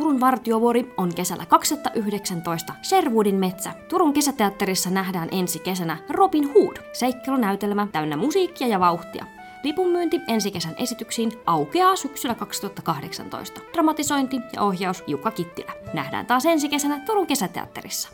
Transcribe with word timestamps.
Turun 0.00 0.20
vartiovuori 0.20 0.94
on 0.96 1.14
kesällä 1.14 1.46
2019 1.46 2.72
Sherwoodin 2.82 3.34
metsä. 3.34 3.72
Turun 3.88 4.12
kesäteatterissa 4.12 4.90
nähdään 4.90 5.28
ensi 5.32 5.58
kesänä 5.58 5.96
Robin 6.10 6.54
Hood, 6.54 6.76
seikkailunäytelmä 6.92 7.86
täynnä 7.92 8.16
musiikkia 8.16 8.66
ja 8.66 8.80
vauhtia. 8.80 9.24
Lipunmyynti 9.62 10.20
ensi 10.28 10.50
kesän 10.50 10.74
esityksiin 10.78 11.32
aukeaa 11.46 11.96
syksyllä 11.96 12.34
2018. 12.34 13.60
Dramatisointi 13.72 14.36
ja 14.56 14.62
ohjaus 14.62 15.04
Jukka 15.06 15.30
Kittilä. 15.30 15.72
Nähdään 15.92 16.26
taas 16.26 16.46
ensi 16.46 16.68
kesänä 16.68 17.00
Turun 17.06 17.26
kesäteatterissa. 17.26 18.08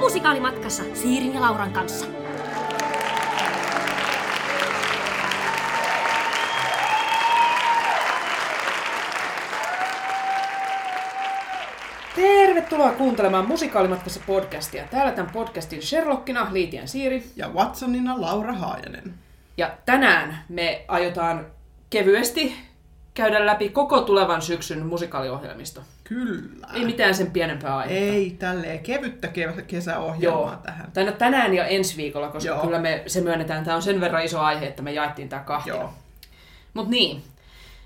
Musikaalimatkassa 0.00 0.82
Siirin 0.94 1.34
ja 1.34 1.40
Lauran 1.40 1.72
kanssa. 1.72 2.21
Tervetuloa 12.54 12.92
kuuntelemaan 12.92 13.48
Musikaalimatkassa 13.48 14.20
podcastia. 14.26 14.84
Täällä 14.90 15.12
tämän 15.12 15.32
podcastin 15.32 15.82
Sherlockina 15.82 16.48
Liitian 16.50 16.88
Siiri. 16.88 17.24
Ja 17.36 17.48
Watsonina 17.48 18.20
Laura 18.20 18.52
Haajanen. 18.52 19.14
Ja 19.56 19.70
tänään 19.86 20.38
me 20.48 20.84
aiotaan 20.88 21.46
kevyesti 21.90 22.56
käydä 23.14 23.46
läpi 23.46 23.68
koko 23.68 24.00
tulevan 24.00 24.42
syksyn 24.42 24.86
musikaaliohjelmisto. 24.86 25.82
Kyllä. 26.04 26.66
Ei 26.74 26.84
mitään 26.84 27.14
sen 27.14 27.30
pienempää 27.30 27.76
aihetta. 27.76 28.04
Ei 28.04 28.36
tälleen 28.38 28.80
kevyttä 28.80 29.28
ke- 29.28 29.62
kesäohjelmaa 29.62 30.50
Joo. 30.50 30.56
tähän. 30.62 30.92
Tai 30.92 31.04
no 31.04 31.12
tänään 31.12 31.54
ja 31.54 31.66
ensi 31.66 31.96
viikolla, 31.96 32.28
koska 32.28 32.48
Joo. 32.48 32.60
kyllä 32.60 32.78
me 32.78 33.02
se 33.06 33.20
myönnetään, 33.20 33.64
tämä 33.64 33.76
on 33.76 33.82
sen 33.82 34.00
verran 34.00 34.24
iso 34.24 34.40
aihe, 34.40 34.66
että 34.66 34.82
me 34.82 34.92
jaettiin 34.92 35.28
tämä 35.28 35.42
kahtia. 35.42 35.74
Joo. 35.74 35.92
Mut 36.74 36.88
niin, 36.88 37.22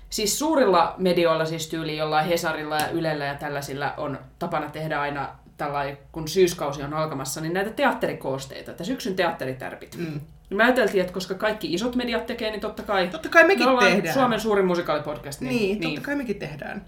siis 0.09 0.39
suurilla 0.39 0.95
medioilla, 0.97 1.45
siis 1.45 1.67
tyyli 1.67 1.97
jollain 1.97 2.27
Hesarilla 2.27 2.75
ja 2.75 2.89
Ylellä 2.89 3.25
ja 3.25 3.35
tällaisilla 3.35 3.93
on 3.97 4.19
tapana 4.39 4.69
tehdä 4.69 5.01
aina 5.01 5.29
tällainen, 5.57 5.97
kun 6.11 6.27
syyskausi 6.27 6.83
on 6.83 6.93
alkamassa, 6.93 7.41
niin 7.41 7.53
näitä 7.53 7.69
teatterikoosteita, 7.69 8.71
että 8.71 8.83
syksyn 8.83 9.15
teatteritärpit. 9.15 9.95
Mm. 9.97 10.21
Me 10.49 10.63
ajateltiin, 10.63 11.01
että 11.01 11.13
koska 11.13 11.33
kaikki 11.33 11.73
isot 11.73 11.95
mediat 11.95 12.25
tekee, 12.25 12.51
niin 12.51 12.61
totta 12.61 12.83
kai... 12.83 13.07
Totta 13.07 13.29
kai 13.29 13.47
mekin 13.47 13.69
me 13.69 13.79
tehdään. 13.79 14.13
Suomen 14.13 14.39
suurin 14.39 14.65
musikaalipodcast. 14.65 15.41
Niin, 15.41 15.79
Niin, 15.79 15.93
totta 15.93 16.05
kai 16.05 16.15
mekin 16.15 16.39
tehdään. 16.39 16.85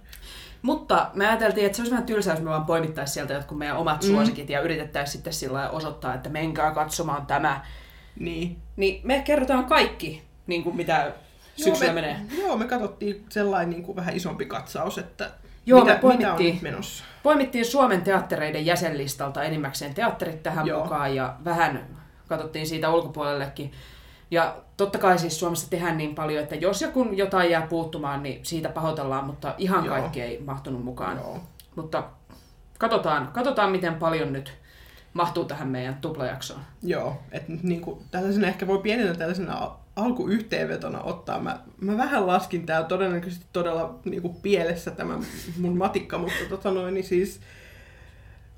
Mutta 0.61 1.09
me 1.13 1.27
ajateltiin, 1.27 1.65
että 1.65 1.75
se 1.75 1.81
olisi 1.81 1.91
vähän 1.91 2.05
tylsää, 2.05 2.33
jos 2.33 2.43
me 2.43 2.49
vaan 2.49 2.65
poimittaisiin 2.65 3.13
sieltä 3.13 3.33
jotkut 3.33 3.57
meidän 3.57 3.77
omat 3.77 4.03
Mm. 4.03 4.07
suosikit 4.07 4.49
ja 4.49 4.61
yritettäisiin 4.61 5.11
sitten 5.13 5.33
sillä 5.33 5.69
osoittaa, 5.69 6.13
että 6.13 6.29
menkää 6.29 6.71
katsomaan 6.71 7.25
tämä. 7.25 7.61
Niin. 8.19 8.57
Niin 8.75 9.01
me 9.03 9.21
kerrotaan 9.25 9.65
kaikki, 9.65 10.23
niin 10.47 10.63
kuin 10.63 10.75
mitä 10.75 11.11
syksyllä 11.55 11.93
me, 11.93 12.01
menee. 12.01 12.19
Joo, 12.37 12.57
me 12.57 12.65
katsottiin 12.65 13.25
sellainen 13.29 13.69
niin 13.69 13.83
kuin 13.83 13.95
vähän 13.95 14.15
isompi 14.15 14.45
katsaus, 14.45 14.97
että 14.97 15.31
Joo, 15.69 15.79
mitä, 15.79 15.93
me 15.93 15.99
poimittiin- 15.99 16.55
mitä 16.55 16.67
on 16.67 16.73
menossa. 16.73 17.03
Poimittiin 17.23 17.65
Suomen 17.65 18.01
teattereiden 18.01 18.65
jäsenlistalta 18.65 19.43
enimmäkseen 19.43 19.93
teatterit 19.93 20.43
tähän 20.43 20.67
Joo. 20.67 20.83
mukaan 20.83 21.15
ja 21.15 21.35
vähän 21.45 21.87
katsottiin 22.27 22.67
siitä 22.67 22.89
ulkopuolellekin. 22.89 23.71
Ja 24.31 24.55
totta 24.77 24.97
kai 24.97 25.19
siis 25.19 25.39
Suomessa 25.39 25.69
tehdään 25.69 25.97
niin 25.97 26.15
paljon, 26.15 26.43
että 26.43 26.55
jos 26.55 26.81
ja 26.81 26.87
kun 26.87 27.17
jotain 27.17 27.51
jää 27.51 27.67
puuttumaan, 27.67 28.23
niin 28.23 28.45
siitä 28.45 28.69
pahoitellaan, 28.69 29.25
mutta 29.25 29.55
ihan 29.57 29.85
Joo. 29.85 29.95
kaikki 29.95 30.21
ei 30.21 30.41
mahtunut 30.45 30.83
mukaan. 30.83 31.17
Joo. 31.17 31.39
Mutta 31.75 32.03
katsotaan, 32.77 33.27
katsotaan, 33.27 33.71
miten 33.71 33.95
paljon 33.95 34.33
nyt 34.33 34.53
mahtuu 35.13 35.45
tähän 35.45 35.67
meidän 35.67 35.95
tuplajaksoon. 36.01 36.59
Joo, 36.83 37.17
että 37.31 37.51
niin 37.63 37.81
kuin, 37.81 38.01
tällaisena 38.11 38.47
ehkä 38.47 38.67
voi 38.67 38.77
pienenä 38.79 39.13
tällaisena 39.13 39.71
alkuyhteenvetona 39.95 41.01
ottaa. 41.01 41.39
Mä, 41.39 41.59
mä 41.81 41.97
vähän 41.97 42.27
laskin 42.27 42.65
täällä 42.65 42.87
todennäköisesti 42.87 43.45
todella 43.53 43.99
niin 44.05 44.21
kuin 44.21 44.35
pielessä 44.41 44.91
tämä 44.91 45.19
mun 45.57 45.77
matikka, 45.77 46.17
mutta 46.17 46.45
tota 46.49 46.71
noin, 46.71 46.93
niin 46.93 47.03
siis 47.03 47.39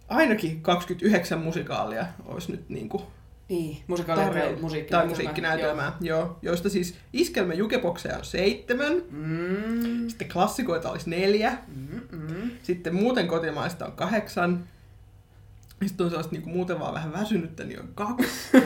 ainakin 0.09 0.61
29 0.61 1.39
musikaalia 1.39 2.05
olisi 2.25 2.51
nyt 2.51 2.69
niin 2.69 2.89
kuin 2.89 3.03
Niin, 3.49 3.77
musikaalia 3.87 4.25
tai 4.25 4.33
tarjolla. 4.33 4.61
musiikkinäytelmää. 4.61 5.01
tai 5.01 5.07
musiikkinäytelmää, 5.09 5.97
joo. 6.01 6.19
joo. 6.19 6.39
Joista 6.41 6.69
siis 6.69 6.95
iskelmä 7.13 7.53
jukebokseja 7.53 8.17
on 8.17 8.25
seitsemän, 8.25 8.93
Mm, 9.09 10.07
sitten 10.09 10.29
klassikoita 10.29 10.91
olisi 10.91 11.09
neljä, 11.09 11.57
mm, 11.67 12.01
mm. 12.11 12.51
sitten 12.63 12.95
muuten 12.95 13.27
kotimaista 13.27 13.85
on 13.85 13.91
kahdeksan, 13.91 14.63
sitten 15.87 16.03
on 16.03 16.09
sellaista 16.09 16.31
niin 16.33 16.41
kuin 16.43 16.53
muuten 16.55 16.79
vaan 16.79 16.93
vähän 16.93 17.13
väsynyttä, 17.13 17.63
niin 17.63 17.79
on 17.79 17.89
kaksi. 17.95 18.27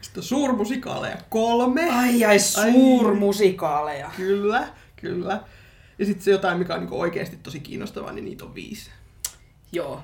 sitten 0.00 0.20
on 0.20 0.24
suurmusikaaleja 0.24 1.16
kolme. 1.30 1.90
Ai 1.90 2.24
ai, 2.24 2.38
suurmusikaaleja. 2.38 4.10
Kyllä, 4.16 4.68
kyllä. 4.96 5.40
Ja 5.98 6.06
sitten 6.06 6.24
se 6.24 6.30
jotain, 6.30 6.58
mikä 6.58 6.74
on 6.74 6.80
niin 6.80 6.92
oikeasti 6.92 7.36
tosi 7.42 7.60
kiinnostavaa, 7.60 8.12
niin 8.12 8.24
niitä 8.24 8.44
on 8.44 8.54
viisi. 8.54 8.90
Joo. 9.72 10.02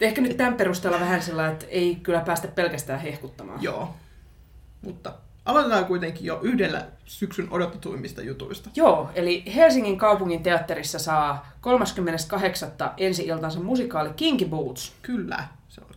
Ehkä 0.00 0.20
nyt 0.20 0.36
tämän 0.36 0.54
perusteella 0.54 1.00
vähän 1.00 1.22
sillä, 1.22 1.48
että 1.48 1.66
ei 1.68 1.94
kyllä 1.94 2.20
päästä 2.20 2.48
pelkästään 2.48 3.00
hehkuttamaan. 3.00 3.62
Joo. 3.62 3.94
Mutta 4.82 5.14
aloitetaan 5.44 5.84
kuitenkin 5.84 6.24
jo 6.24 6.40
yhdellä 6.42 6.86
syksyn 7.04 7.48
odotetuimmista 7.50 8.22
jutuista. 8.22 8.70
Joo, 8.76 9.10
eli 9.14 9.44
Helsingin 9.54 9.98
kaupungin 9.98 10.42
teatterissa 10.42 10.98
saa 10.98 11.52
38. 11.60 12.72
ensi-iltansa 12.96 13.60
musikaali 13.60 14.10
Kinky 14.16 14.44
Boots. 14.44 14.92
Kyllä, 15.02 15.44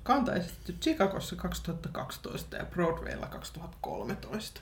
se 0.07 0.13
on 0.13 0.25
kantaestetty 0.25 0.73
Chicagossa 0.73 1.35
2012 1.35 2.57
ja 2.57 2.66
Broadwaylla 2.66 3.25
2013. 3.28 4.62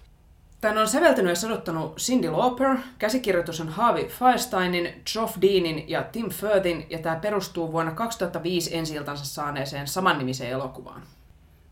Tän 0.61 0.78
on 0.78 0.88
säveltänyt 0.88 1.29
ja 1.29 1.35
sanottanut 1.35 1.97
Cindy 1.97 2.29
Lauper, 2.29 2.78
käsikirjoitus 3.00 3.61
on 3.61 3.69
Harvey 3.69 4.07
Firesteinin, 4.07 5.01
Geoff 5.13 5.38
Deanin 5.41 5.89
ja 5.89 6.03
Tim 6.03 6.29
Firthin, 6.29 6.85
ja 6.89 7.00
tämä 7.00 7.16
perustuu 7.16 7.72
vuonna 7.72 7.91
2005 7.91 8.78
ensi-iltansa 8.78 9.25
saaneeseen 9.25 9.88
samannimiseen 9.88 10.51
elokuvaan. 10.51 11.01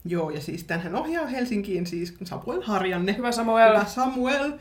Joo, 0.06 0.30
ja 0.30 0.42
siis 0.42 0.64
tänhän 0.64 0.96
ohjaa 0.96 1.26
Helsinkiin 1.26 1.88
siis 1.88 2.16
Samuel 2.24 2.62
Harjanne. 2.62 3.18
Hyvä 3.18 3.32
Samuel. 3.32 3.74
Hyvä 3.74 3.86
Samuel. 3.86 4.52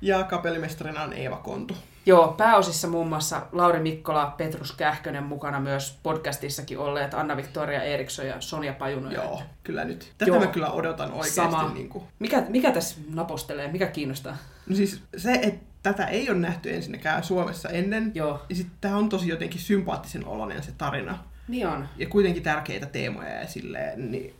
Ja 0.00 0.24
kapellimestarina 0.24 1.02
on 1.02 1.12
Eeva 1.12 1.36
Kontu. 1.36 1.74
Joo, 2.08 2.28
pääosissa 2.36 2.88
muun 2.88 3.08
muassa 3.08 3.46
Lauri 3.52 3.80
Mikkola, 3.80 4.34
Petrus 4.36 4.72
Kähkönen 4.72 5.22
mukana 5.24 5.60
myös 5.60 5.98
podcastissakin 6.02 6.78
olleet, 6.78 7.14
Anna-Victoria 7.14 7.82
Eriksson 7.82 8.26
ja 8.26 8.40
Sonja 8.40 8.72
Pajuno. 8.72 9.10
Joo, 9.10 9.42
kyllä 9.62 9.84
nyt. 9.84 10.12
Tätä 10.18 10.30
Joo. 10.30 10.40
mä 10.40 10.46
kyllä 10.46 10.70
odotan 10.70 11.10
oikeasti. 11.10 11.34
Sama. 11.34 11.70
Niin 11.74 11.88
kuin. 11.88 12.04
Mikä, 12.18 12.44
mikä 12.48 12.72
tässä 12.72 12.96
napostelee? 13.14 13.72
Mikä 13.72 13.86
kiinnostaa? 13.86 14.36
No 14.68 14.76
siis 14.76 15.02
se, 15.16 15.32
että 15.42 15.66
tätä 15.82 16.06
ei 16.06 16.30
ole 16.30 16.38
nähty 16.38 16.74
ensinnäkään 16.74 17.24
Suomessa 17.24 17.68
ennen. 17.68 18.12
Joo, 18.14 18.42
Ja 18.48 18.56
sitten 18.56 18.76
tämä 18.80 18.96
on 18.96 19.08
tosi 19.08 19.28
jotenkin 19.28 19.60
sympaattisen 19.60 20.26
oloinen 20.26 20.62
se 20.62 20.72
tarina. 20.78 21.18
niin 21.48 21.66
on. 21.66 21.88
Ja 21.96 22.06
kuitenkin 22.06 22.42
tärkeitä 22.42 22.86
teemoja 22.86 23.34
ja 23.40 23.46
silleen, 23.46 24.10
niin 24.10 24.34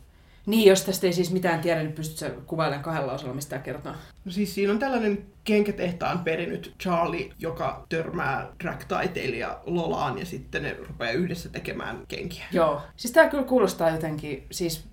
Niin, 0.49 0.69
jos 0.69 0.81
tästä 0.81 1.07
ei 1.07 1.13
siis 1.13 1.31
mitään 1.31 1.59
tiedä, 1.61 1.81
niin 1.83 1.93
pystytkö 1.93 2.41
kuvailemaan 2.45 2.83
kahdella 2.83 3.11
osalla, 3.13 3.33
mistä 3.33 3.49
tämä 3.49 3.61
kertoo? 3.61 3.91
No 4.25 4.31
siis 4.31 4.55
siinä 4.55 4.73
on 4.73 4.79
tällainen 4.79 5.25
kenkätehtaan 5.43 6.19
perinyt 6.19 6.73
Charlie, 6.81 7.31
joka 7.39 7.85
törmää 7.89 8.47
drag-taiteilija 8.63 9.59
Lolaan 9.65 10.17
ja 10.19 10.25
sitten 10.25 10.63
ne 10.63 10.75
rupeaa 10.87 11.11
yhdessä 11.11 11.49
tekemään 11.49 11.97
kenkiä. 12.07 12.45
Joo. 12.51 12.81
Siis 12.97 13.11
tämä 13.11 13.29
kyllä 13.29 13.43
kuulostaa 13.43 13.89
jotenkin, 13.89 14.43
siis 14.51 14.83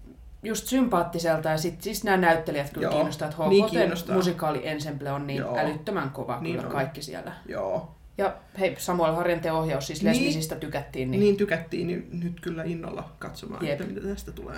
just 0.43 0.67
sympaattiselta 0.67 1.49
ja 1.49 1.59
sit, 1.59 1.83
siis 1.83 2.05
nämä 2.05 2.17
näyttelijät 2.17 2.71
kyllä 2.73 2.85
Joo, 2.87 2.95
kiinnostaa, 2.95 3.29
että 3.29 3.49
niin 3.49 3.71
kiinnostaa. 3.71 4.17
musikaali 4.17 4.69
ensemble 4.69 5.13
on 5.13 5.27
niin 5.27 5.39
Joo. 5.39 5.57
älyttömän 5.59 6.11
kova 6.11 6.39
Niin 6.41 6.55
kyllä 6.57 6.67
on. 6.69 6.73
kaikki 6.75 7.03
siellä. 7.03 7.33
Joo. 7.49 7.95
Ja 8.19 8.35
hei, 8.59 8.75
Samuel 8.79 9.15
Harjanteen 9.15 9.55
ohjaus, 9.55 9.87
siis 9.87 10.03
Niin. 10.03 10.13
lesbisistä 10.17 10.55
tykättiin, 10.57 11.11
Niin, 11.11 11.21
niin, 11.21 11.27
niin 11.29 11.37
tykättiin, 11.37 11.87
niin 11.87 12.09
nyt 12.23 12.41
kyllä 12.41 12.65
innolla 12.65 13.11
katsomaan, 13.19 13.67
Jep. 13.67 13.81
että 13.81 13.95
mitä 13.95 14.09
tästä 14.09 14.33
tulee. 14.33 14.57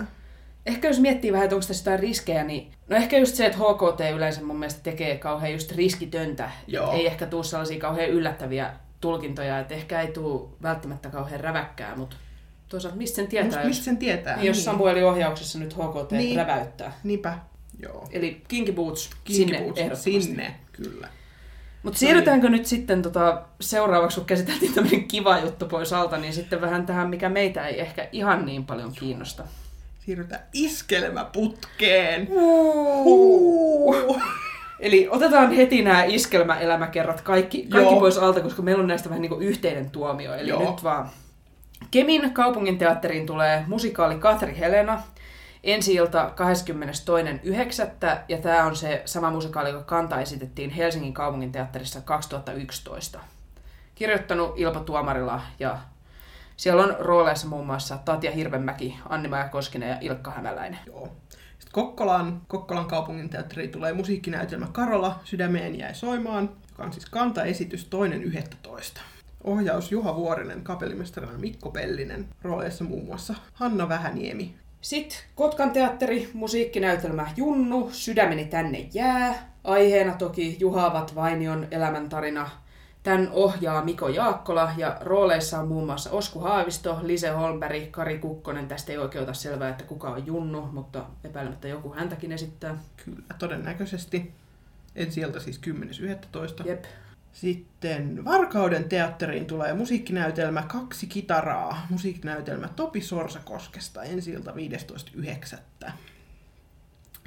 Ehkä 0.69 0.89
jos 0.89 1.01
miettii 1.01 1.33
vähän, 1.33 1.45
että 1.45 1.57
onko 1.57 1.67
tässä 1.67 1.83
jotain 1.91 2.01
riskejä, 2.09 2.45
niin 2.45 2.73
no 2.89 2.97
ehkä 2.97 3.19
just 3.19 3.35
se, 3.35 3.47
että 3.47 3.59
HKT 3.59 4.01
yleensä 4.15 4.43
mun 4.45 4.59
mielestä 4.59 4.81
tekee 4.83 5.17
kauhean 5.19 5.53
just 5.53 5.73
riskitöntä. 5.73 6.51
Joo. 6.67 6.93
Ei 6.93 7.07
ehkä 7.07 7.27
tuu 7.27 7.43
sellaisia 7.43 7.81
kauhean 7.81 8.09
yllättäviä 8.11 8.71
tulkintoja, 9.01 9.59
että 9.59 9.75
ehkä 9.75 10.01
ei 10.01 10.09
tuu 10.13 10.57
välttämättä 10.63 11.11
kauhean 11.11 11.41
räväkkää, 11.41 11.97
mutta 11.97 12.17
toisaalta 12.69 12.99
mistä 12.99 13.17
sen 13.17 13.27
tietää, 13.27 13.47
Mistä, 13.47 13.61
jos, 13.61 13.69
mistä 13.69 13.85
sen 13.85 13.97
tietää? 13.97 14.37
niin, 14.37 14.47
jos 14.47 14.65
Samuelin 14.65 15.05
ohjauksessa 15.05 15.59
nyt 15.59 15.75
HKT 15.75 16.13
Niin. 16.13 16.37
räväyttää. 16.37 16.93
Niinpä, 17.05 17.39
joo. 17.83 18.09
Eli 18.11 18.43
Kinky 18.49 18.73
Boots 18.73 19.11
Kinky 19.25 19.43
sinne 19.43 19.59
Boots, 19.59 19.79
ehdottomasti. 19.81 20.23
Sinne, 20.23 20.55
kyllä. 20.73 21.09
Mutta 21.83 21.99
siirrytäänkö 21.99 22.49
nyt 22.49 22.67
sitten 22.67 23.03
tota, 23.03 23.43
seuraavaksi, 23.61 24.17
kun 24.17 24.27
käsiteltiin 24.27 24.75
tämmöinen 24.75 25.09
kiva 25.09 25.39
juttu 25.39 25.67
pois 25.67 25.93
alta, 25.93 26.17
niin 26.19 26.33
sitten 26.35 26.61
vähän 26.61 26.87
tähän, 26.87 27.11
mikä 27.11 27.29
meitä 27.29 27.67
ei 27.67 27.81
ehkä 27.81 28.09
ihan 28.13 28.47
niin 28.47 28.67
paljon 28.67 28.93
kiinnosta. 28.93 29.45
Siirrytään 30.09 30.43
iskelmäputkeen. 30.53 32.29
Huu. 32.29 34.17
Eli 34.81 35.09
otetaan 35.11 35.53
heti 35.53 35.83
nämä 35.83 36.05
iskelmäelämäkerrat 36.05 37.21
kaikki, 37.21 37.67
kaikki 37.67 37.93
Joo. 37.93 38.01
pois 38.01 38.19
alta, 38.19 38.41
koska 38.41 38.63
meillä 38.63 38.83
on 38.83 38.89
näistä 38.89 39.09
vähän 39.09 39.23
niin 39.23 39.31
kuin 39.31 39.43
yhteinen 39.43 39.91
tuomio. 39.91 40.35
Eli 40.35 40.49
Joo. 40.49 40.71
nyt 40.71 40.85
vaan 40.85 41.11
Kemin 41.91 42.35
kaupunginteatteriin 42.35 43.27
tulee 43.27 43.65
musikaali 43.67 44.15
Katri 44.15 44.59
Helena. 44.59 45.03
ensi 45.65 45.95
ilta 45.95 46.31
22.9. 46.31 48.19
ja 48.29 48.39
tämä 48.39 48.65
on 48.65 48.77
se 48.77 49.03
sama 49.05 49.31
musikaali, 49.31 49.71
joka 49.71 49.85
kanta 49.85 50.21
esitettiin 50.21 50.71
Helsingin 50.71 51.15
kaupungin 51.15 51.53
teatterissa 51.53 52.01
2011. 52.01 53.21
Kirjoittanut 53.95 54.53
Ilpo 54.57 54.81
Tuomarila 54.81 55.43
ja 55.59 55.79
siellä 56.59 56.83
on 56.85 56.97
rooleissa 56.99 57.49
muun 57.49 57.67
muassa 57.67 57.99
Tatja 58.05 58.31
Hirvenmäki, 58.31 58.99
anni 59.09 59.29
Koskinen 59.51 59.89
ja 59.89 59.99
Ilkka 60.01 60.31
Hämäläinen. 60.31 60.79
Joo. 60.87 61.09
Sitten 61.59 61.73
Kokkolaan, 61.73 62.41
Kokkolan 62.49 62.87
kaupungin 62.87 63.31
teatteriin 63.31 63.71
tulee 63.71 63.93
musiikkinäytelmä 63.93 64.67
Karola, 64.73 65.21
Sydämeen 65.25 65.79
jäi 65.79 65.95
soimaan, 65.95 66.51
joka 66.71 66.83
on 66.83 66.93
siis 66.93 67.07
kantaesitys 67.07 67.85
toinen 67.85 68.23
11. 68.23 69.01
Ohjaus 69.45 69.93
Juha 69.93 70.17
Vuorinen, 70.17 70.63
kapellimestarina 70.63 71.39
Mikko 71.39 71.71
Pellinen, 71.71 72.29
rooleissa 72.43 72.85
muun 72.85 73.05
muassa 73.05 73.35
Hanna 73.53 73.89
Vähäniemi. 73.89 74.55
Sitten 74.81 75.19
Kotkan 75.35 75.71
teatteri, 75.71 76.31
musiikkinäytelmä 76.35 77.27
Junnu, 77.37 77.91
Sydämeni 77.93 78.45
tänne 78.45 78.89
jää. 78.95 79.53
Aiheena 79.65 80.15
toki 80.15 80.57
Juhavat 80.61 81.15
Vainion 81.15 81.67
elämäntarina. 81.71 82.51
Tämän 83.09 83.31
ohjaa 83.33 83.85
Miko 83.85 84.09
Jaakkola 84.09 84.73
ja 84.77 84.97
rooleissa 85.01 85.59
on 85.59 85.69
muun 85.69 85.87
muassa 85.87 86.11
Osku 86.11 86.41
Haavisto, 86.41 87.01
Lise 87.03 87.29
Holmberg, 87.29 87.91
Kari 87.91 88.19
Kukkonen. 88.19 88.69
Tästä 88.69 88.93
ei 88.93 88.99
oikein 88.99 89.23
ota 89.23 89.35
selvää, 89.35 89.69
että 89.69 89.85
kuka 89.85 90.11
on 90.11 90.27
Junnu, 90.27 90.63
mutta 90.73 91.07
epäilemättä 91.25 91.69
joku 91.69 91.95
häntäkin 91.95 92.33
esittää. 92.33 92.79
Kyllä, 93.05 93.23
todennäköisesti. 93.39 94.33
Ensi 94.97 95.21
ilta 95.21 95.41
siis 95.41 95.61
10.11. 96.61 96.69
Jep. 96.69 96.85
Sitten 97.33 98.25
Varkauden 98.25 98.89
teatteriin 98.89 99.47
tulee 99.47 99.75
musiikkinäytelmä 99.75 100.63
Kaksi 100.63 101.07
kitaraa. 101.07 101.87
Musiikkinäytelmä 101.91 102.69
Topi 102.69 103.01
Sorsakoskesta 103.01 104.03
ensi 104.03 104.31
ilta 104.31 104.53
15.9. 105.87 105.91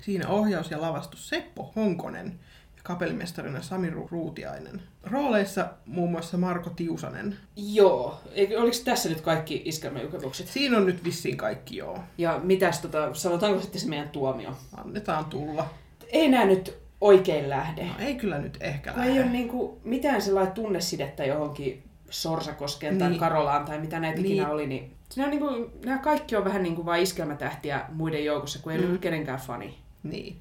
Siinä 0.02 0.28
ohjaus 0.28 0.72
ja 0.72 0.82
lavastus 0.82 1.30
Seppo 1.30 1.72
Honkonen 1.76 2.40
kapellimestarina 2.84 3.62
Sami 3.62 3.90
Ru- 3.90 4.08
Ruutiainen. 4.12 4.82
Rooleissa 5.04 5.66
muun 5.86 6.12
muassa 6.12 6.38
Marko 6.38 6.70
Tiusanen. 6.70 7.38
Joo. 7.56 8.22
Eikö, 8.34 8.62
oliko 8.62 8.78
tässä 8.86 9.10
nyt 9.10 9.22
kaikki 9.22 9.62
iskelmäjuketukset? 9.66 10.48
Siinä 10.48 10.78
on 10.78 10.86
nyt 10.86 11.04
vissiin 11.04 11.38
kaikki 11.38 11.78
joo. 11.78 12.00
Ja 12.18 12.40
mitäs 12.44 12.80
tota, 12.82 13.14
sanotaanko 13.14 13.62
sitten 13.62 13.82
se 13.82 13.88
meidän 13.90 14.10
tuomio? 14.10 14.50
Annetaan 14.78 15.26
tulla. 15.26 15.70
Ei 16.12 16.28
nää 16.30 16.46
nyt 16.46 16.78
oikein 17.02 17.50
lähde. 17.50 17.84
No, 17.84 17.94
ei 18.00 18.16
kyllä 18.16 18.38
nyt 18.40 18.58
ehkä 18.62 18.92
Kun 18.94 19.04
ei 19.04 19.20
ole 19.20 19.30
niinku 19.30 19.80
mitään 19.84 20.22
sellaista 20.22 20.54
tunnesidettä 20.54 21.26
johonkin 21.26 21.84
Sorsakoskeen 22.10 22.98
tai 22.98 23.10
Niin. 23.10 23.20
Karolaan 23.20 23.66
tai 23.66 23.80
mitä 23.80 24.00
näitä 24.00 24.22
Niin. 24.22 24.32
ikinä 24.32 24.50
oli, 24.50 24.68
niin 24.68 24.94
nämä, 25.16 25.30
niinku, 25.30 25.70
nämä 25.86 25.98
kaikki 25.98 26.36
on 26.36 26.46
vähän 26.46 26.64
niin 26.64 26.76
kuin 26.76 26.86
vain 26.86 27.04
iskelmätähtiä 27.04 27.86
muiden 27.94 28.26
joukossa, 28.26 28.60
kun 28.60 28.72
ei. 28.72 28.78
Mm. 28.82 28.90
ole 28.92 28.98
kenenkään 28.98 29.40
fani. 29.40 29.78
Niin. 30.04 30.38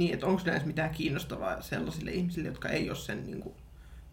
Niin, 0.00 0.14
että 0.14 0.26
onko 0.26 0.42
näissä 0.46 0.66
mitään 0.66 0.90
kiinnostavaa 0.90 1.62
sellaisille 1.62 2.10
ihmisille, 2.10 2.48
jotka 2.48 2.68
ei 2.68 2.90
ole 2.90 2.98
sen 2.98 3.26
niin 3.26 3.40
kuin, 3.40 3.54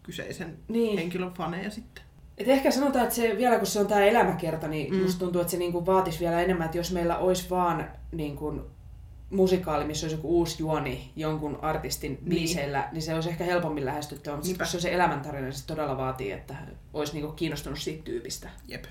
kyseisen 0.02 0.58
Niin. 0.68 0.98
henkilön 0.98 1.32
faneja 1.32 1.70
sitten. 1.70 2.04
Et 2.38 2.48
ehkä 2.48 2.70
sanotaan, 2.70 3.04
että 3.04 3.14
se, 3.16 3.34
vielä 3.36 3.58
kun 3.58 3.66
se 3.66 3.80
on 3.80 3.86
tämä 3.86 4.04
elämäkerta, 4.04 4.68
niin 4.68 4.94
mm. 4.94 5.02
Musta 5.02 5.18
tuntuu, 5.18 5.40
että 5.40 5.50
se 5.50 5.56
niinku 5.56 5.86
vaatisi 5.86 6.20
vielä 6.20 6.42
enemmän, 6.42 6.64
että 6.64 6.76
jos 6.78 6.92
meillä 6.92 7.18
olisi 7.18 7.50
vaan 7.50 7.90
niinku 8.12 8.70
musikaali, 9.30 9.84
missä 9.84 10.04
olisi 10.06 10.16
joku 10.16 10.28
uusi 10.38 10.56
juoni 10.58 11.12
jonkun 11.16 11.58
artistin 11.62 12.12
Niin. 12.12 12.28
biiseillä, 12.28 12.88
niin 12.92 13.02
se 13.02 13.14
olisi 13.14 13.28
ehkä 13.28 13.44
helpommin 13.44 13.84
lähestyttävä, 13.84 14.36
mutta 14.36 14.46
sit, 14.46 14.52
Niinpä. 14.52 14.64
kun 14.64 14.70
se 14.70 14.76
on 14.76 14.80
se 14.82 14.94
elämäntarina, 14.94 15.42
niin 15.44 15.52
se 15.52 15.66
todella 15.66 15.96
vaatii, 15.96 16.32
että 16.32 16.54
olisi 16.94 17.12
niinku 17.12 17.32
kiinnostunut 17.32 17.78
siitä 17.78 18.02
tyypistä. 18.02 18.48
Jep, 18.68 18.84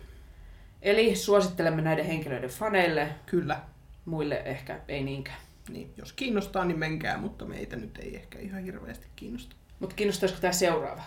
Eli 0.81 1.15
suosittelemme 1.15 1.81
näiden 1.81 2.05
henkilöiden 2.05 2.49
faneille, 2.49 3.07
kyllä. 3.25 3.59
muille 4.05 4.41
ehkä 4.45 4.79
ei 4.88 5.03
niinkään. 5.03 5.38
Niin, 5.69 5.93
jos 5.97 6.13
kiinnostaa, 6.13 6.65
niin 6.65 6.79
menkää, 6.79 7.17
mutta 7.17 7.45
meitä 7.45 7.75
nyt 7.75 7.97
ei 7.97 8.15
ehkä 8.15 8.39
ihan 8.39 8.63
hirveästi 8.63 9.07
kiinnosta. 9.15 9.55
Mutta 9.79 9.95
kiinnostaisiko 9.95 10.41
tämä 10.41 10.53
seuraava? 10.53 11.03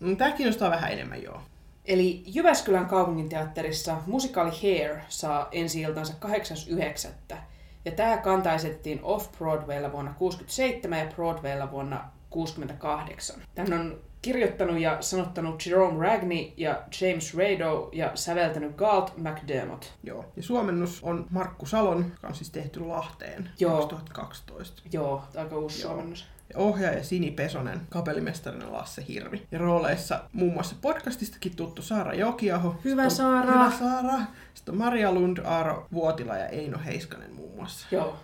No, 0.00 0.16
Tämä 0.16 0.30
kiinnostaa 0.30 0.70
vähän 0.70 0.92
enemmän, 0.92 1.22
joo. 1.22 1.42
Eli 1.84 2.22
Jyväskylän 2.26 2.86
kaupunginteatterissa 2.86 3.96
musikaali 4.06 4.50
Hair 4.62 4.96
saa 5.08 5.48
ensi 5.52 5.80
iltansa 5.80 6.14
8.9. 7.30 7.36
Ja 7.84 7.92
tämä 7.92 8.16
kanta 8.16 8.54
esitettiin 8.54 9.00
Off-Broadwaylla 9.02 9.92
vuonna 9.92 10.14
67 10.18 10.98
ja 10.98 11.06
Broadwaylla 11.14 11.70
vuonna 11.70 12.04
68. 12.30 13.42
Tän 13.54 13.72
on 13.72 14.00
kirjoittanut 14.22 14.78
ja 14.80 14.96
sanottanut 15.00 15.66
Jerome 15.66 16.06
Ragney 16.06 16.44
ja 16.56 16.82
James 17.00 17.34
Rado 17.36 17.88
ja 17.92 18.10
säveltänyt 18.14 18.76
Galt 18.76 19.12
McDermott. 19.16 19.84
joo. 20.02 20.24
Ja 20.36 20.42
suomennus 20.42 20.98
on 21.02 21.26
Markku 21.30 21.66
Salon, 21.66 22.04
joka 22.10 22.26
on 22.28 22.34
siis 22.34 22.50
tehty 22.50 22.80
Lahteen 22.80 23.50
Joo. 23.58 23.76
2012. 23.76 24.82
Joo, 24.92 25.24
aika 25.36 25.56
uusi 25.56 25.82
Joo. 25.82 25.90
suomennus. 25.90 26.26
Ja 26.52 26.58
ohjaaja 26.58 27.04
Sini 27.04 27.30
Pesonen, 27.30 27.80
kapellimestarina 27.90 28.72
Lasse 28.72 29.04
Hirvi. 29.08 29.46
Ja 29.52 29.58
rooleissa 29.58 30.20
muun 30.32 30.52
muassa 30.52 30.76
podcastistakin 30.80 31.56
tuttu 31.56 31.82
Saara 31.82 32.14
Jokiaho. 32.14 32.76
Hyvä 32.84 33.08
Saara. 33.08 33.52
Hyvä 33.52 33.70
Saara. 33.78 34.18
Sitten 34.54 34.72
on 34.72 34.78
Maria 34.78 35.12
Lund, 35.12 35.38
Aaro 35.44 35.86
Vuotila 35.92 36.36
ja 36.36 36.46
Eino 36.46 36.78
Heiskanen 36.84 37.34
muun 37.34 37.56
muassa. 37.56 37.86
Joo. 37.90 38.16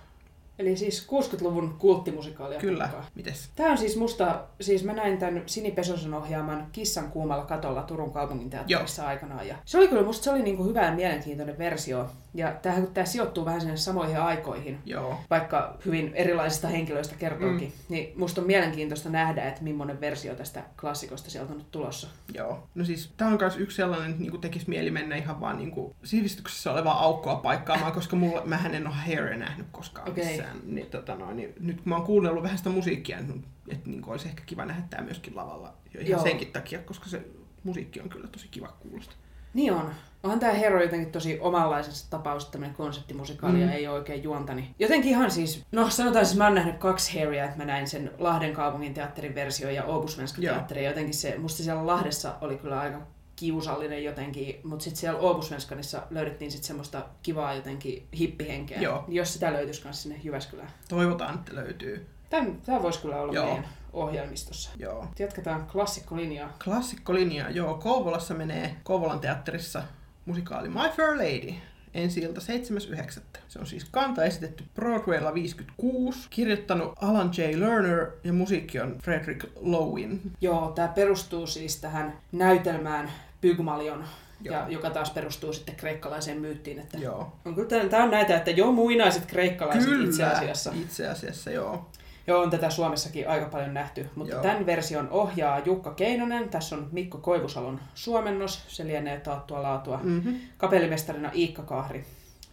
Eli 0.59 0.77
siis 0.77 1.07
60-luvun 1.09 1.75
kulttimusikaalia. 1.79 2.59
Kyllä. 2.59 2.85
pukkaa. 2.85 3.07
Mites? 3.15 3.51
Tämä 3.57 3.71
on 3.71 3.79
siis 3.79 3.97
musta, 3.97 4.45
siis 4.61 4.85
mä 4.85 4.93
näin 4.93 5.19
tämän 5.19 5.43
Sini 5.47 5.71
Pesosen 5.71 6.15
ohjaaman 6.15 6.67
Kissan 6.73 7.11
kuumalla 7.11 7.45
katolla 7.45 7.83
Turun 7.83 8.13
kaupungin 8.13 8.51
teatterissa 8.51 9.07
aikanaan. 9.07 9.49
Ja 9.49 9.57
se 9.65 9.79
oli 9.79 9.89
kyllä, 9.89 10.03
musta 10.03 10.25
se 10.25 10.31
oli 10.31 10.43
niinku 10.43 10.65
hyvä 10.65 10.85
ja 10.85 10.93
mielenkiintoinen 10.93 11.59
versio. 11.59 12.11
Ja 12.35 12.53
tämähän, 12.53 12.85
kun 12.85 12.95
tämä 12.95 13.05
sijoittuu 13.05 13.45
vähän 13.45 13.61
sinne 13.61 13.77
samoihin 13.77 14.21
aikoihin, 14.21 14.79
Joo. 14.87 15.21
vaikka 15.31 15.77
hyvin 15.85 16.13
erilaisista 16.15 16.69
henkilöistä 16.69 17.15
kertookin, 17.15 17.69
mm. 17.69 17.85
niin 17.89 18.13
musta 18.19 18.41
on 18.41 18.47
mielenkiintoista 18.47 19.09
nähdä, 19.09 19.43
että 19.43 19.63
millainen 19.63 20.01
versio 20.01 20.35
tästä 20.35 20.65
klassikosta 20.81 21.31
sieltä 21.31 21.53
on 21.53 21.59
nyt 21.59 21.71
tulossa. 21.71 22.09
Joo. 22.35 22.69
No 22.75 22.85
siis 22.85 23.13
tää 23.17 23.29
on 23.29 23.39
myös 23.41 23.57
yksi 23.57 23.77
sellainen, 23.77 24.11
että 24.11 24.23
niinku 24.23 24.39
tekisi 24.39 24.69
mieli 24.69 24.91
mennä 24.91 25.17
ihan 25.17 25.41
vaan 25.41 25.59
niinku 25.59 25.97
sivistyksessä 26.05 26.73
olevaa 26.73 27.03
aukkoa 27.03 27.37
paikkaamaan, 27.37 27.93
koska 27.93 28.17
mulla, 28.17 28.43
mähän 28.45 28.75
en 28.75 28.87
ole 28.87 28.95
Hairia 28.95 29.37
nähnyt 29.37 29.67
koskaan 29.73 30.11
Okei. 30.11 30.25
missään. 30.25 30.57
Niin, 30.65 30.87
tota 30.87 31.15
noin, 31.15 31.37
niin, 31.37 31.55
nyt 31.61 31.77
kun 31.77 31.89
mä 31.89 31.97
oon 31.97 32.07
kuunnellut 32.07 32.43
vähän 32.43 32.59
sitä 32.59 32.71
musiikkia, 32.71 33.21
niin, 33.21 33.45
että 33.69 33.91
niinku 33.91 34.11
olisi 34.11 34.29
ehkä 34.29 34.43
kiva 34.47 34.65
nähdä 34.65 34.83
tää 34.91 35.03
myöskin 35.03 35.37
lavalla. 35.37 35.75
Jo 35.95 36.01
ihan 36.01 36.11
Joo. 36.11 36.23
senkin 36.23 36.53
takia, 36.53 36.79
koska 36.79 37.09
se 37.09 37.23
musiikki 37.65 38.01
on 38.01 38.09
kyllä 38.09 38.29
tosi 38.29 38.49
kiva 38.51 38.69
kuulosta. 38.69 39.15
Niin 39.55 39.73
on. 39.73 39.91
Onhan 40.23 40.41
tämä 40.41 40.53
Hero 40.53 40.83
jotenkin 40.83 41.13
tosi 41.13 41.41
omanlaisensa 41.41 42.11
tapaus, 42.11 42.45
tämmöinen 42.47 42.77
konseptimusikaali 42.77 43.59
mm. 43.59 43.69
ei 43.69 43.89
ole 43.89 43.99
oikein 43.99 44.23
juontani. 44.23 44.75
Jotenkin 44.79 45.11
ihan 45.11 45.31
siis, 45.31 45.65
no 45.73 45.91
sanotaan 45.91 46.27
siis 46.27 46.39
mä 46.39 46.45
oon 46.45 46.55
nähnyt 46.55 46.77
kaksi 46.77 47.19
Harrya, 47.19 47.45
että 47.45 47.57
mä 47.57 47.65
näin 47.65 47.89
sen 47.89 48.11
Lahden 48.19 48.53
kaupungin 48.53 48.95
teatterin 48.95 49.35
versio 49.35 49.71
ja 49.71 49.85
Obusvenska 49.85 50.43
Joo. 50.43 50.55
teatteri. 50.55 50.85
Jotenkin 50.85 51.15
se, 51.15 51.39
musta 51.39 51.63
siellä 51.63 51.87
Lahdessa 51.87 52.35
oli 52.41 52.57
kyllä 52.57 52.81
aika 52.81 53.01
kiusallinen 53.37 54.05
jotenkin, 54.05 54.61
mutta 54.65 54.83
sitten 54.83 55.01
siellä 55.01 55.21
Obusvenskanissa 55.21 56.03
löydettiin 56.11 56.51
sitten 56.51 56.67
semmoista 56.67 57.05
kivaa 57.23 57.55
jotenkin 57.55 58.09
hippihenkeä. 58.19 58.81
Joo. 58.81 59.05
Jos 59.09 59.33
sitä 59.33 59.53
löytyisi 59.53 59.85
myös 59.85 60.03
sinne 60.03 60.21
Jyväskylään. 60.25 60.71
Toivotaan, 60.89 61.35
että 61.35 61.55
löytyy. 61.55 62.07
Tämä 62.31 62.83
voisi 62.83 63.01
kyllä 63.01 63.21
olla 63.21 63.33
Joo. 63.33 63.47
meidän 63.47 63.69
ohjelmistossa. 63.93 64.71
Joo. 64.77 65.09
Jatketaan 65.19 65.67
klassikkolinjaa. 65.67 66.57
Klassikkolinja, 66.65 67.51
joo. 67.51 67.75
Kouvolassa 67.75 68.35
menee 68.35 68.77
Kouvolan 68.83 69.21
teatterissa 69.21 69.83
musikaali 70.27 70.69
My 70.69 70.91
Fair 70.97 71.17
Lady. 71.17 71.55
Ensi 71.95 72.21
ilta 72.21 72.41
7.9. 72.41 73.21
Se 73.49 73.59
on 73.59 73.67
siis 73.67 73.85
kanta 73.91 74.25
esitetty 74.25 74.65
Broadwaylla 74.75 75.35
56, 75.35 76.27
kirjoittanut 76.31 76.93
Alan 77.03 77.31
J. 77.37 77.61
Lerner 77.61 78.07
ja 78.25 78.33
musiikki 78.33 78.81
on 78.81 78.99
Frederick 79.03 79.47
Lowin. 79.61 80.21
Joo, 80.41 80.73
tämä 80.75 80.89
perustuu 80.89 81.47
siis 81.47 81.77
tähän 81.77 82.19
näytelmään 82.33 83.11
Pygmalion, 83.41 84.05
Joo. 84.41 84.55
ja, 84.55 84.69
joka 84.69 84.91
taas 84.91 85.11
perustuu 85.11 85.53
sitten 85.53 85.77
kreikkalaiseen 85.77 86.41
myyttiin. 86.41 86.79
Että 86.79 86.99
Joo. 86.99 87.33
on 87.45 87.55
kyllä, 87.55 87.89
tämä 87.89 88.05
on 88.05 88.11
näitä, 88.11 88.37
että 88.37 88.51
jo 88.51 88.73
muinaiset 88.73 89.27
kreikkalaiset 89.27 89.91
Kyllä, 89.91 90.09
itse 90.09 90.25
asiassa. 90.25 90.73
Itse 90.75 91.09
asiassa, 91.09 91.51
joo. 91.51 91.91
Joo, 92.29 92.43
on 92.43 92.51
tätä 92.51 92.71
Suomessakin 92.71 93.29
aika 93.29 93.47
paljon 93.47 93.75
nähty, 93.75 94.11
mutta 94.15 94.33
Joo. 94.33 94.43
tämän 94.43 94.67
version 94.67 95.09
ohjaa 95.11 95.59
Jukka 95.59 95.95
Keinonen. 95.95 96.49
Tässä 96.49 96.77
on 96.77 96.89
Mikko 96.93 97.19
Koivusalon 97.19 97.81
suomennos, 97.95 98.65
se 98.69 98.87
lienee 98.87 99.21
taattua 99.21 99.63
laatua. 99.63 100.01
Mm-hmm. 100.03 100.37
Kapellimestarina 100.57 101.31
Iikka 101.35 101.63
Kahri. 101.63 102.05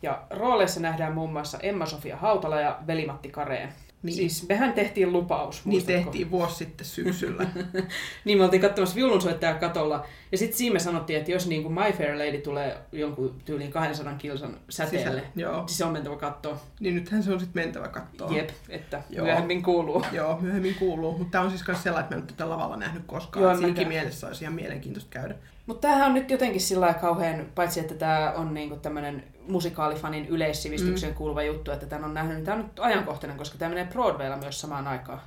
Ja 0.01 0.21
rooleissa 0.29 0.79
nähdään 0.79 1.13
muun 1.13 1.31
muassa 1.31 1.59
Emma-Sofia 1.59 2.17
Hautala 2.17 2.59
ja 2.59 2.79
Veli-Matti 2.87 3.29
Kareen. 3.29 3.73
Niin. 4.05 4.15
Siis 4.15 4.47
mehän 4.49 4.73
tehtiin 4.73 5.11
lupaus, 5.13 5.65
Niin 5.65 5.71
muistatko? 5.73 6.01
tehtiin 6.03 6.31
vuosi 6.31 6.55
sitten 6.55 6.87
syksyllä. 6.87 7.47
Niin 8.25 8.37
me 8.37 8.43
oltiin 8.43 8.61
katsomassa 8.61 8.95
viulunsoittaja 8.95 9.53
katolla. 9.55 10.05
Ja 10.31 10.37
sitten 10.37 10.57
siinä 10.57 10.73
me 10.73 10.79
sanottiin, 10.79 11.19
että 11.19 11.31
jos 11.31 11.47
niin 11.47 11.63
kuin 11.63 11.73
My 11.73 11.91
Fair 11.97 12.17
Lady 12.17 12.37
tulee 12.37 12.77
jonkun 12.91 13.35
tyyliin 13.45 13.71
200 13.71 14.13
kilsan 14.13 14.57
säteelle, 14.69 15.19
Sisä- 15.21 15.31
joo. 15.35 15.57
niin 15.57 15.69
se 15.69 15.85
on 15.85 15.91
mentävä 15.91 16.15
katsoa. 16.15 16.57
niin 16.79 16.95
nythän 16.95 17.23
se 17.23 17.33
on 17.33 17.39
sitten 17.39 17.63
mentävä 17.63 17.87
kattoon. 17.87 18.35
Jep, 18.35 18.49
että 18.69 19.01
Joo. 19.09 19.25
myöhemmin 19.25 19.63
kuuluu. 19.63 20.05
Joo, 20.11 20.37
myöhemmin 20.41 20.75
kuuluu. 20.75 21.17
Mutta 21.17 21.31
tämä 21.31 21.43
on 21.43 21.49
siis 21.49 21.67
myös 21.67 21.83
sellainen, 21.83 22.03
että 22.05 22.15
mä 22.15 22.17
en 22.19 22.23
ole 22.23 22.31
tätä 22.31 22.49
lavalla 22.49 22.77
nähnyt 22.77 23.03
koskaan. 23.05 23.43
Joo, 23.43 23.67
mäkään. 23.67 23.87
mielessä 23.87 24.27
olisi 24.27 24.43
ihan 24.43 24.53
mielenkiintoista 24.55 25.09
käydä. 25.09 25.35
Mutta 25.65 25.87
tämähän 25.87 26.07
on 26.07 26.13
nyt 26.13 26.31
jotenkin 26.31 26.61
sillä 26.61 26.93
kauhean, 26.93 27.45
paitsi 27.55 27.79
että 27.79 27.95
tämä 27.95 28.33
on 28.35 28.53
niinku 28.53 28.75
tämmöinen 28.75 29.23
musikaalifanin 29.47 30.25
yleissivistykseen 30.25 31.13
mm. 31.13 31.17
kuuluva 31.17 31.43
juttu, 31.43 31.71
että 31.71 31.85
tämän 31.85 32.05
on 32.05 32.13
nähnyt, 32.13 32.35
niin 32.35 32.45
tämä 32.45 32.57
on 32.57 32.63
nyt 32.63 32.79
ajankohtainen, 32.79 33.37
koska 33.37 33.57
tämä 33.57 33.69
menee 33.69 33.85
Broadwaylla 33.85 34.37
myös 34.37 34.61
samaan 34.61 34.87
aikaan. 34.87 35.21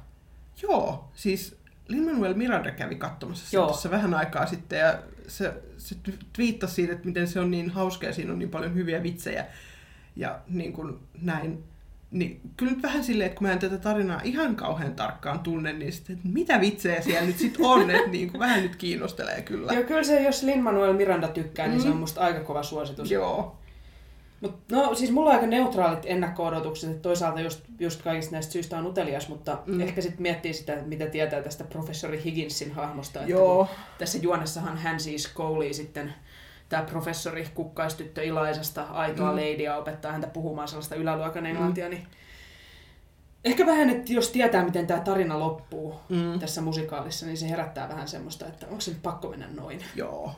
Joo, 0.62 1.11
siis 1.14 1.59
Lin-Manuel 1.88 2.35
Miranda 2.35 2.71
kävi 2.71 2.95
katsomassa 2.95 3.50
sen 3.50 3.61
tuossa 3.61 3.90
vähän 3.90 4.14
aikaa 4.14 4.47
sitten 4.47 4.78
ja 4.78 4.99
se, 5.28 5.54
se 5.78 5.97
twiittasi 6.33 6.75
siitä, 6.75 6.92
että 6.92 7.07
miten 7.07 7.28
se 7.28 7.40
on 7.40 7.50
niin 7.50 7.71
hauska 7.71 8.07
ja 8.07 8.12
siinä 8.12 8.33
on 8.33 8.38
niin 8.38 8.50
paljon 8.50 8.75
hyviä 8.75 9.02
vitsejä 9.02 9.47
ja 10.16 10.38
niin 10.49 10.73
kuin 10.73 10.99
näin. 11.23 11.64
Niin 12.11 12.41
kyllä 12.57 12.73
nyt 12.73 12.83
vähän 12.83 13.05
silleen, 13.05 13.27
että 13.27 13.38
kun 13.38 13.47
mä 13.47 13.53
en 13.53 13.59
tätä 13.59 13.79
tarinaa 13.79 14.21
ihan 14.25 14.57
kauhean 14.57 14.95
tarkkaan 14.95 15.41
tunne, 15.41 15.73
niin 15.73 15.93
sitten, 15.93 16.17
että 16.17 16.29
mitä 16.29 16.61
vitsejä 16.61 17.00
siellä 17.03 17.27
nyt 17.27 17.38
sitten 17.38 17.67
on, 17.67 17.91
että 17.97 18.11
niin 18.11 18.31
kuin 18.31 18.38
vähän 18.38 18.62
nyt 18.62 18.77
kiinnostelee 18.77 19.43
kyllä. 19.43 19.73
Joo, 19.73 19.83
kyllä 19.83 20.03
se, 20.03 20.23
jos 20.23 20.43
Lin-Manuel 20.43 20.93
Miranda 20.93 21.29
tykkää, 21.29 21.67
niin 21.69 21.81
se 21.81 21.87
Mm. 21.87 21.93
on 21.93 22.00
musta 22.00 22.21
aika 22.21 22.41
kova 22.41 22.62
suositus. 22.62 23.11
Joo. 23.11 23.57
Mut, 24.41 24.55
no 24.73 24.95
siis 24.95 25.11
mulla 25.11 25.29
on 25.31 25.35
aika 25.35 25.47
neutraalit 25.47 26.03
ennakko-odotukset, 26.07 26.91
että 26.91 27.03
toisaalta 27.03 27.41
just, 27.41 27.61
just 27.81 28.03
kaikista 28.03 28.33
näistä 28.33 28.53
syistä 28.53 28.79
on 28.79 28.87
utelias, 28.87 29.29
mutta 29.29 29.59
Mm. 29.67 29.75
mm. 29.75 29.81
ehkä 29.81 30.00
sitten 30.00 30.23
miettii 30.23 30.53
sitä, 30.53 30.77
mitä 30.87 31.07
tietää 31.07 31.43
tästä 31.43 31.65
professori 31.65 32.21
Higginsin 32.25 32.73
hahmosta. 32.73 33.21
Että 33.21 33.31
Joo. 33.33 33.69
Tässä 33.99 34.19
juonessahan 34.19 34.79
hän 34.79 35.00
siis 35.00 35.29
koulii 35.29 35.75
sitten 35.75 36.15
tämä 36.68 36.82
professori 36.82 37.48
kukkaistyttö 37.54 38.22
Ilaisasta 38.25 38.82
aitoa 38.82 39.32
Mm. 39.32 39.38
mm. 39.38 39.42
ladyä 39.42 39.76
opettaa 39.76 40.12
häntä 40.12 40.26
puhumaan 40.26 40.68
sellaista 40.68 40.94
yläluokan 40.94 41.46
englantia, 41.46 41.84
mm. 41.84 41.90
niin 41.90 42.06
ehkä 43.44 43.66
vähän, 43.66 43.90
että 43.90 44.12
jos 44.12 44.30
tietää, 44.30 44.64
miten 44.64 44.87
tämä 44.87 45.00
tarina 45.00 45.38
loppuu 45.38 45.94
Mm. 46.08 46.38
tässä 46.40 46.60
musikaalissa, 46.60 47.26
niin 47.26 47.37
se 47.37 47.48
herättää 47.50 47.88
vähän 47.88 48.08
semmoista, 48.08 48.46
että 48.46 48.66
onko 48.66 48.80
se 48.80 48.90
nyt 48.90 49.02
pakko 49.02 49.28
mennä 49.28 49.46
noin. 49.46 49.84
Joo. 49.94 50.32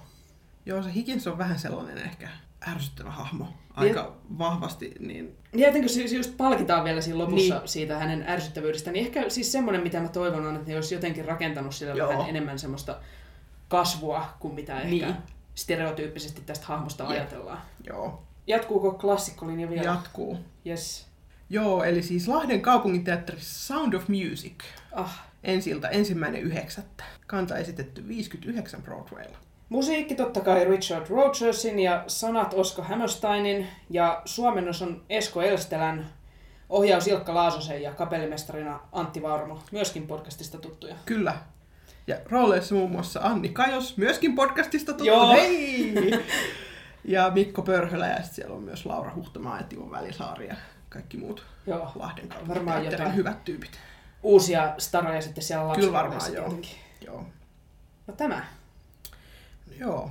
Joo, 0.66 0.82
se 0.82 0.94
Higgins 0.94 1.26
on 1.26 1.38
vähän 1.38 1.58
sellainen 1.58 1.98
ehkä 1.98 2.28
ärsyttävä 2.68 3.10
hahmo 3.10 3.46
aika 3.74 4.16
vahvasti, 4.38 4.94
niin 4.98 5.36
Ja 5.52 5.66
jotenkin 5.66 5.90
siis 5.90 6.12
just 6.12 6.36
palkitaan 6.36 6.84
vielä 6.84 7.00
siinä 7.00 7.18
lopussa 7.18 7.58
Niin. 7.58 7.68
siitä 7.68 7.98
hänen 7.98 8.24
ärsyttävyydestä, 8.28 8.90
niin 8.92 9.06
ehkä 9.06 9.28
siis 9.30 9.52
semmoinen, 9.52 9.82
mitä 9.82 10.00
mä 10.00 10.08
toivon 10.08 10.46
on, 10.46 10.56
että 10.56 10.68
ne 10.68 10.74
olisi 10.74 10.94
jotenkin 10.94 11.24
rakentanut 11.24 11.74
sille 11.74 11.92
Joo. 11.92 12.08
vähän 12.08 12.28
enemmän 12.28 12.58
semmoista 12.58 12.98
kasvua 13.68 14.24
kuin 14.40 14.54
mitä 14.54 14.76
ehkä 14.80 14.88
Niin. 15.06 15.16
Stereotyyppisesti 15.60 16.40
tästä 16.46 16.66
hahmosta 16.66 17.02
Jep. 17.04 17.10
ajatellaan. 17.12 17.62
joo, 17.86 18.22
Jatkuuko 18.46 18.92
klassikkolinja 18.92 19.70
vielä? 19.70 19.82
jatkuu. 19.82 20.38
Yes. 20.66 21.06
Joo, 21.50 21.84
eli 21.84 22.02
siis 22.02 22.28
Lahden 22.28 22.60
kaupunginteatterissa 22.60 23.66
Sound 23.74 23.94
of 23.94 24.08
Music. 24.08 24.54
Ah. 24.92 25.24
Ensiltä 25.44 25.88
ensimmäinen 25.88 26.40
yhdeksättä. 26.42 27.04
Kanta 27.26 27.56
esitetty 27.56 28.08
59 28.08 28.82
Broadwaylla. 28.82 29.36
Musiikki 29.68 30.14
totta 30.14 30.40
kai 30.40 30.64
Richard 30.64 31.06
Rogersin 31.08 31.78
ja 31.78 32.04
sanat 32.06 32.54
Osko 32.54 32.82
Hammersteinin 32.82 33.66
ja 33.90 34.22
suomennos 34.24 34.82
on 34.82 35.02
Esko 35.08 35.42
Elstelän, 35.42 36.06
ohjaus 36.68 37.06
Ilkka 37.08 37.34
Laasosen 37.34 37.82
ja 37.82 37.94
kapellimestarina 37.94 38.80
Antti 38.92 39.22
Varmo, 39.22 39.62
myöskin 39.72 40.06
podcastista 40.06 40.58
tuttuja. 40.58 40.94
Kyllä. 41.06 41.34
Ja 42.10 42.16
rooleissa 42.30 42.74
muun 42.74 42.90
muassa 42.90 43.20
Anni 43.22 43.48
Kajos, 43.48 43.96
myöskin 43.96 44.34
podcastista 44.34 44.92
tuttu. 44.92 45.04
Joo. 45.04 45.32
Hei! 45.32 45.94
Ja 47.04 47.30
Mikko 47.34 47.62
Pörhölä 47.62 48.06
ja 48.08 48.16
sitten 48.16 48.34
siellä 48.34 48.54
on 48.56 48.62
myös 48.62 48.86
Laura 48.86 49.14
Huhtamaa 49.14 49.56
ja 49.58 49.62
Timo 49.62 49.90
Välisaari 49.90 50.48
ja 50.48 50.56
kaikki 50.88 51.16
muut 51.16 51.46
Joo. 51.66 51.92
Lahden 51.94 52.28
Varmaan 52.28 52.46
kaupunginteatterin 52.46 52.90
jotain. 52.92 53.16
hyvät 53.16 53.44
tyypit. 53.44 53.70
Uusia 54.22 54.74
staroja 54.78 55.22
sitten 55.22 55.44
siellä 55.44 55.74
Kyllä 55.74 55.92
lapsipuolessa 55.92 56.32
varmaan, 56.32 56.34
joo. 56.34 56.44
tietenkin. 56.44 56.78
Joo. 57.06 57.26
No 58.06 58.14
tämä. 58.14 58.44
Joo. 59.78 60.10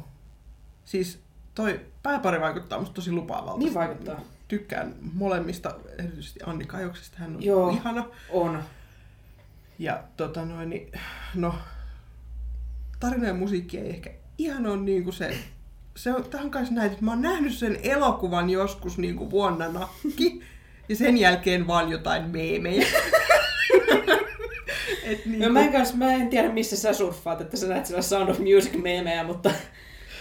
Siis 0.85 1.19
toi 1.55 1.79
pääpari 2.03 2.41
vaikuttaa 2.41 2.79
musta 2.79 2.93
tosi 2.95 3.11
lupaavalta. 3.11 3.59
Niin 3.59 3.73
vaikuttaa. 3.73 4.21
Tykkään 4.47 4.95
molemmista, 5.13 5.75
erityisesti 5.97 6.39
Anni 6.45 6.65
Kajoksesta. 6.65 7.17
Hän 7.17 7.35
on 7.35 7.43
Joo. 7.43 7.69
ihana. 7.69 8.05
On. 8.29 8.63
Ja 9.79 10.03
tota 10.17 10.45
noin, 10.45 10.69
niin, 10.69 10.91
no, 11.35 11.55
tarina 12.99 13.27
ja 13.27 13.33
musiikki 13.33 13.77
ei 13.77 13.89
ehkä 13.89 14.09
ihan 14.37 14.67
ole 14.67 14.77
niin 14.77 15.03
kuin 15.03 15.13
se, 15.13 15.37
se 15.95 16.13
on, 16.13 16.23
tähän 16.29 16.51
kanssa 16.51 16.75
näin, 16.75 16.91
että 16.91 17.05
mä 17.05 17.11
oon 17.11 17.21
nähnyt 17.21 17.53
sen 17.53 17.79
elokuvan 17.83 18.49
joskus 18.49 18.97
niin 18.97 19.15
kuin 19.15 19.31
vuonna 19.31 19.67
nakki, 19.67 20.41
ja 20.89 20.95
sen 20.95 21.17
jälkeen 21.17 21.67
vaan 21.67 21.89
jotain 21.91 22.29
meemejä. 22.29 22.87
Et 25.03 25.25
niin 25.25 25.39
No, 25.39 25.49
mä, 25.49 25.61
en 25.61 25.71
kans, 25.71 25.93
mä 25.93 26.13
en 26.13 26.29
tiedä, 26.29 26.51
missä 26.51 26.77
sä 26.77 26.93
surffaat, 26.93 27.41
että 27.41 27.57
sä 27.57 27.67
näet 27.67 27.85
siellä 27.85 28.01
Sound 28.01 28.29
of 28.29 28.39
Music-meemejä, 28.39 29.23
mutta 29.23 29.51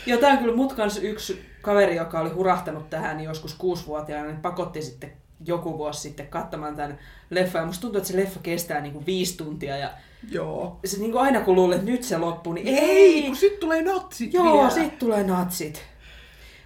jotain 0.06 0.38
kyllä 0.38 0.56
mut 0.56 0.72
kans 0.72 0.98
yksi 0.98 1.42
kaveri, 1.62 1.96
joka 1.96 2.20
oli 2.20 2.30
hurahtanut 2.30 2.90
tähän 2.90 3.20
joskus 3.20 3.54
kuusivuotiaana, 3.54 4.26
niin 4.26 4.40
pakotti 4.40 4.82
sitten 4.82 5.12
joku 5.46 5.78
vuosi 5.78 6.00
sitten 6.00 6.26
katsomaan 6.28 6.76
tämän 6.76 6.98
leffan. 7.30 7.62
Ja 7.62 7.66
musta 7.66 7.80
tuntuu, 7.82 7.98
että 7.98 8.10
se 8.12 8.16
leffa 8.16 8.40
kestää 8.42 8.80
niinku 8.80 9.06
viisi 9.06 9.36
tuntia 9.36 9.76
ja 9.76 9.90
Joo. 10.30 10.78
se 10.84 10.98
niinku 10.98 11.18
aina 11.18 11.40
kun 11.40 11.54
luulee, 11.54 11.78
että 11.78 11.90
nyt 11.90 12.02
se 12.02 12.18
loppuu, 12.18 12.52
niin 12.52 12.68
Ei, 12.68 12.78
ei! 12.78 13.22
kun 13.26 13.36
sit 13.36 13.60
tulee 13.60 13.82
natsit 13.82 14.32
Joo, 14.34 14.54
vielä. 14.56 14.70
sit 14.70 14.98
tulee 14.98 15.24
natsit. 15.24 15.82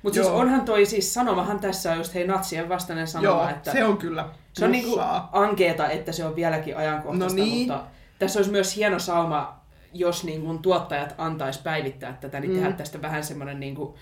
Mutta 0.02 0.14
siis 0.14 0.28
onhan 0.28 0.64
toi 0.64 0.86
siis 0.86 1.14
sanomahan 1.14 1.58
tässä 1.60 1.92
on 1.92 1.98
just 1.98 2.14
hei 2.14 2.26
natsien 2.26 2.68
vastainen 2.68 3.06
sanoma, 3.08 3.40
Joo, 3.42 3.48
että 3.48 3.72
se 3.72 3.84
on 3.84 3.96
kyllä 3.98 4.28
se 4.52 4.64
on 4.64 4.72
niinku 4.72 4.88
plussaa. 4.90 5.28
ankeeta, 5.32 5.88
että 5.88 6.12
se 6.12 6.24
on 6.24 6.36
vieläkin 6.36 6.76
ajankohtaista, 6.76 7.38
No 7.38 7.44
niin. 7.44 7.58
mutta 7.68 7.84
tässä 8.18 8.38
olisi 8.38 8.50
myös 8.50 8.76
hieno 8.76 8.98
sauma, 8.98 9.60
jos 9.92 10.24
niin 10.24 10.42
kuin 10.42 10.58
tuottajat 10.58 11.14
antais 11.18 11.58
päivittää 11.58 12.18
tätä, 12.20 12.40
niin 12.40 12.50
Mm. 12.50 12.56
tehdä 12.56 12.72
tästä 12.72 13.02
vähän 13.02 13.24
semmoinen 13.24 13.60
niin 13.60 13.74
kuin 13.74 13.94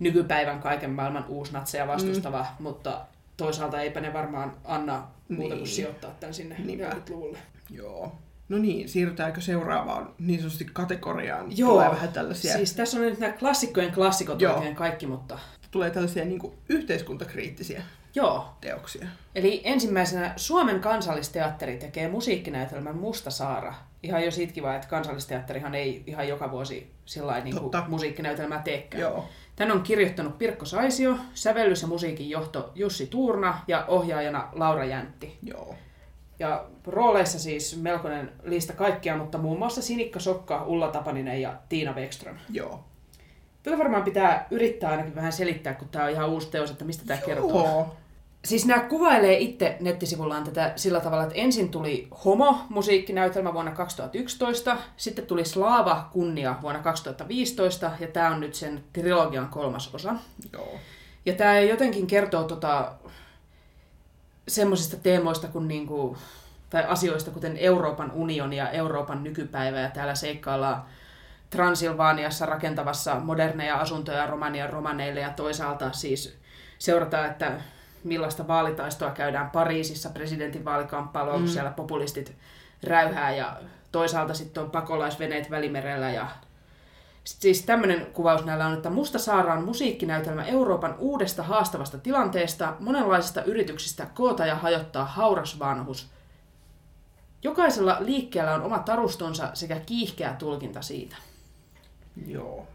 nykypäivän 0.00 0.60
kaiken 0.60 0.90
maailman 0.90 1.24
uusnatseja 1.28 1.86
vastustava, 1.86 2.46
mutta 2.58 3.00
toisaalta 3.36 3.80
eipä 3.80 4.00
ne 4.00 4.12
varmaan 4.12 4.56
anna 4.64 5.06
muuta 5.28 5.48
kuin 5.48 5.58
Niin. 5.58 5.66
sijoittaa 5.74 6.10
tämän 6.20 6.34
sinne 6.34 6.56
Niinpä. 6.64 6.90
40-luvulle. 6.90 7.38
Joo. 7.70 8.12
No 8.48 8.58
niin, 8.58 8.88
siirrytäänkö 8.88 9.40
seuraavaan 9.40 10.14
niin 10.18 10.40
sanotusti 10.40 10.66
kategoriaan? 10.72 11.56
Joo, 11.58 11.70
Tulee 11.72 11.90
vähän 11.90 12.12
tällaisia, 12.12 12.52
siis 12.56 12.74
tässä 12.74 12.98
on 12.98 13.04
nyt 13.04 13.18
nämä 13.18 13.32
klassikkojen 13.32 13.92
klassikot 13.92 14.40
Joo. 14.40 14.54
oikein 14.54 14.74
kaikki, 14.76 15.06
mutta 15.06 15.38
tulee 15.70 15.90
tällaisia 15.90 16.24
niin 16.24 16.38
kuin 16.38 16.52
yhteiskuntakriittisiä 16.68 17.82
joo. 18.14 18.56
teoksia. 18.60 19.06
Eli 19.34 19.60
ensimmäisenä 19.64 20.32
Suomen 20.36 20.80
kansallisteatteri 20.80 21.76
tekee 21.76 22.08
musiikkinäytelmän 22.08 22.96
Musta 22.96 23.30
Saara. 23.30 23.74
Ihan 24.02 24.24
jo 24.24 24.30
siitäkin 24.30 24.62
vaan, 24.62 24.76
että 24.76 24.88
kansallisteatterihan 24.88 25.74
ei 25.74 26.02
ihan 26.06 26.28
joka 26.28 26.50
vuosi 26.50 26.90
sillä 27.04 27.40
niin 27.40 27.56
kuin 27.56 27.72
musiikkinäytelmää 27.88 28.62
teekään. 28.62 29.00
Joo. 29.00 29.28
Tän 29.56 29.72
on 29.72 29.82
kirjoittanut 29.82 30.38
Pirkko 30.38 30.64
Saisio, 30.64 31.16
sävellys- 31.34 31.82
ja 31.82 31.88
musiikin 31.88 32.30
johto 32.30 32.72
Jussi 32.74 33.06
Tuurna 33.06 33.60
ja 33.68 33.84
ohjaajana 33.88 34.48
Laura 34.52 34.84
Jäntti. 34.84 35.38
Joo. 35.42 35.74
Ja 36.38 36.64
rooleissa 36.86 37.38
siis 37.38 37.80
melkoinen 37.82 38.32
lista 38.42 38.72
kaikkia, 38.72 39.16
mutta 39.16 39.38
muun 39.38 39.58
muassa 39.58 39.82
Sinikka 39.82 40.20
Sokka, 40.20 40.64
Ulla 40.64 40.88
Tapaninen 40.88 41.42
ja 41.42 41.54
Tiina 41.68 41.92
Wexström. 41.92 42.36
Joo. 42.50 42.84
Tätä 43.62 43.78
varmaan 43.78 44.02
pitää 44.02 44.46
yrittää 44.50 44.90
ainakin 44.90 45.14
vähän 45.14 45.32
selittää, 45.32 45.74
kun 45.74 45.88
tämä 45.88 46.04
on 46.04 46.10
ihan 46.10 46.28
uusi 46.28 46.50
teos, 46.50 46.70
että 46.70 46.84
mistä 46.84 47.04
tämä 47.06 47.20
kertoo. 47.20 47.96
Siis 48.44 48.66
nämä 48.66 48.80
kuvailee 48.80 49.38
itse 49.38 49.76
nettisivullaan 49.80 50.44
tätä 50.44 50.72
sillä 50.76 51.00
tavalla, 51.00 51.22
että 51.22 51.34
ensin 51.34 51.68
tuli 51.68 52.08
Homo-musiikkinäytelmä 52.24 53.54
vuonna 53.54 53.72
2011, 53.72 54.76
sitten 54.96 55.26
tuli 55.26 55.44
Slaava 55.44 56.08
kunnia 56.12 56.56
vuonna 56.62 56.82
2015, 56.82 57.90
ja 58.00 58.08
tämä 58.08 58.30
on 58.30 58.40
nyt 58.40 58.54
sen 58.54 58.84
trilogian 58.92 59.48
kolmas 59.48 59.94
osa. 59.94 60.14
Joo. 60.52 60.68
Ja 61.26 61.32
tämä 61.32 61.60
jotenkin 61.60 62.06
kertoo 62.06 62.44
tota, 62.44 62.92
semmoisista 64.48 64.96
teemoista 64.96 65.48
kuin 65.48 65.68
niinku, 65.68 66.16
tai 66.70 66.84
asioista, 66.84 67.30
kuten 67.30 67.56
Euroopan 67.56 68.12
unioni 68.12 68.56
ja 68.56 68.70
Euroopan 68.70 69.24
nykypäivä, 69.24 69.80
ja 69.80 69.90
täällä 69.90 70.14
seikkaillaan 70.14 70.84
Transilvaaniassa 71.50 72.46
rakentavassa 72.46 73.20
moderneja 73.20 73.76
asuntoja 73.76 74.26
Romanian 74.26 74.70
romaneille, 74.70 75.20
ja 75.20 75.30
toisaalta 75.30 75.92
siis 75.92 76.38
seurataan, 76.78 77.30
että 77.30 77.60
millaista 78.04 78.48
vaalitaistoa 78.48 79.10
käydään 79.10 79.50
Pariisissa 79.50 80.10
presidentin 80.10 80.64
vaalikamppailu, 80.64 81.38
mm. 81.38 81.46
siellä 81.46 81.70
populistit 81.70 82.36
räyhää, 82.82 83.34
ja 83.34 83.56
toisaalta 83.92 84.34
sitten 84.34 84.62
on 84.62 84.70
pakolaisveneet 84.70 85.50
Välimerellä, 85.50 86.10
ja 86.10 86.28
Siis 87.24 87.62
tämmöinen 87.62 88.06
kuvaus 88.06 88.44
näillä 88.44 88.66
on, 88.66 88.72
että 88.72 88.90
Musta 88.90 89.18
Saara 89.18 89.54
on 89.54 89.64
musiikkinäytelmä 89.64 90.44
Euroopan 90.44 90.94
uudesta 90.98 91.42
haastavasta 91.42 91.98
tilanteesta, 91.98 92.76
monenlaisista 92.80 93.42
yrityksistä 93.42 94.06
koota 94.14 94.46
ja 94.46 94.54
hajottaa 94.54 95.04
hauras 95.04 95.58
vanhus. 95.58 96.10
Jokaisella 97.42 97.96
liikkeellä 98.00 98.54
on 98.54 98.62
oma 98.62 98.78
tarustonsa 98.78 99.50
sekä 99.54 99.80
kiihkeä 99.80 100.34
tulkinta 100.38 100.82
siitä. 100.82 101.16
Joo. 102.26 102.66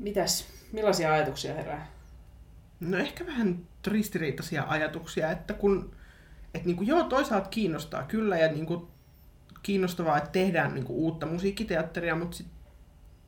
Mitäs, 0.00 0.46
millaisia 0.72 1.12
ajatuksia 1.12 1.54
herää? 1.54 1.86
No 2.80 2.98
ehkä 2.98 3.26
vähän 3.26 3.58
ristiriitaisia 3.86 4.64
ajatuksia, 4.68 5.30
että 5.30 5.54
kun, 5.54 5.94
että 6.54 6.66
niin 6.66 6.76
kuin 6.76 6.86
joo, 6.86 7.02
toisaalta 7.02 7.48
kiinnostaa 7.48 8.02
kyllä 8.02 8.38
ja 8.38 8.52
niin 8.52 8.66
kuin 8.66 8.86
kiinnostavaa, 9.62 10.18
että 10.18 10.30
tehdään 10.30 10.74
niin 10.74 10.84
kuin 10.84 10.96
uutta 10.96 11.26
musiikkiteatteria, 11.26 12.14
mutta 12.14 12.36
sit 12.36 12.46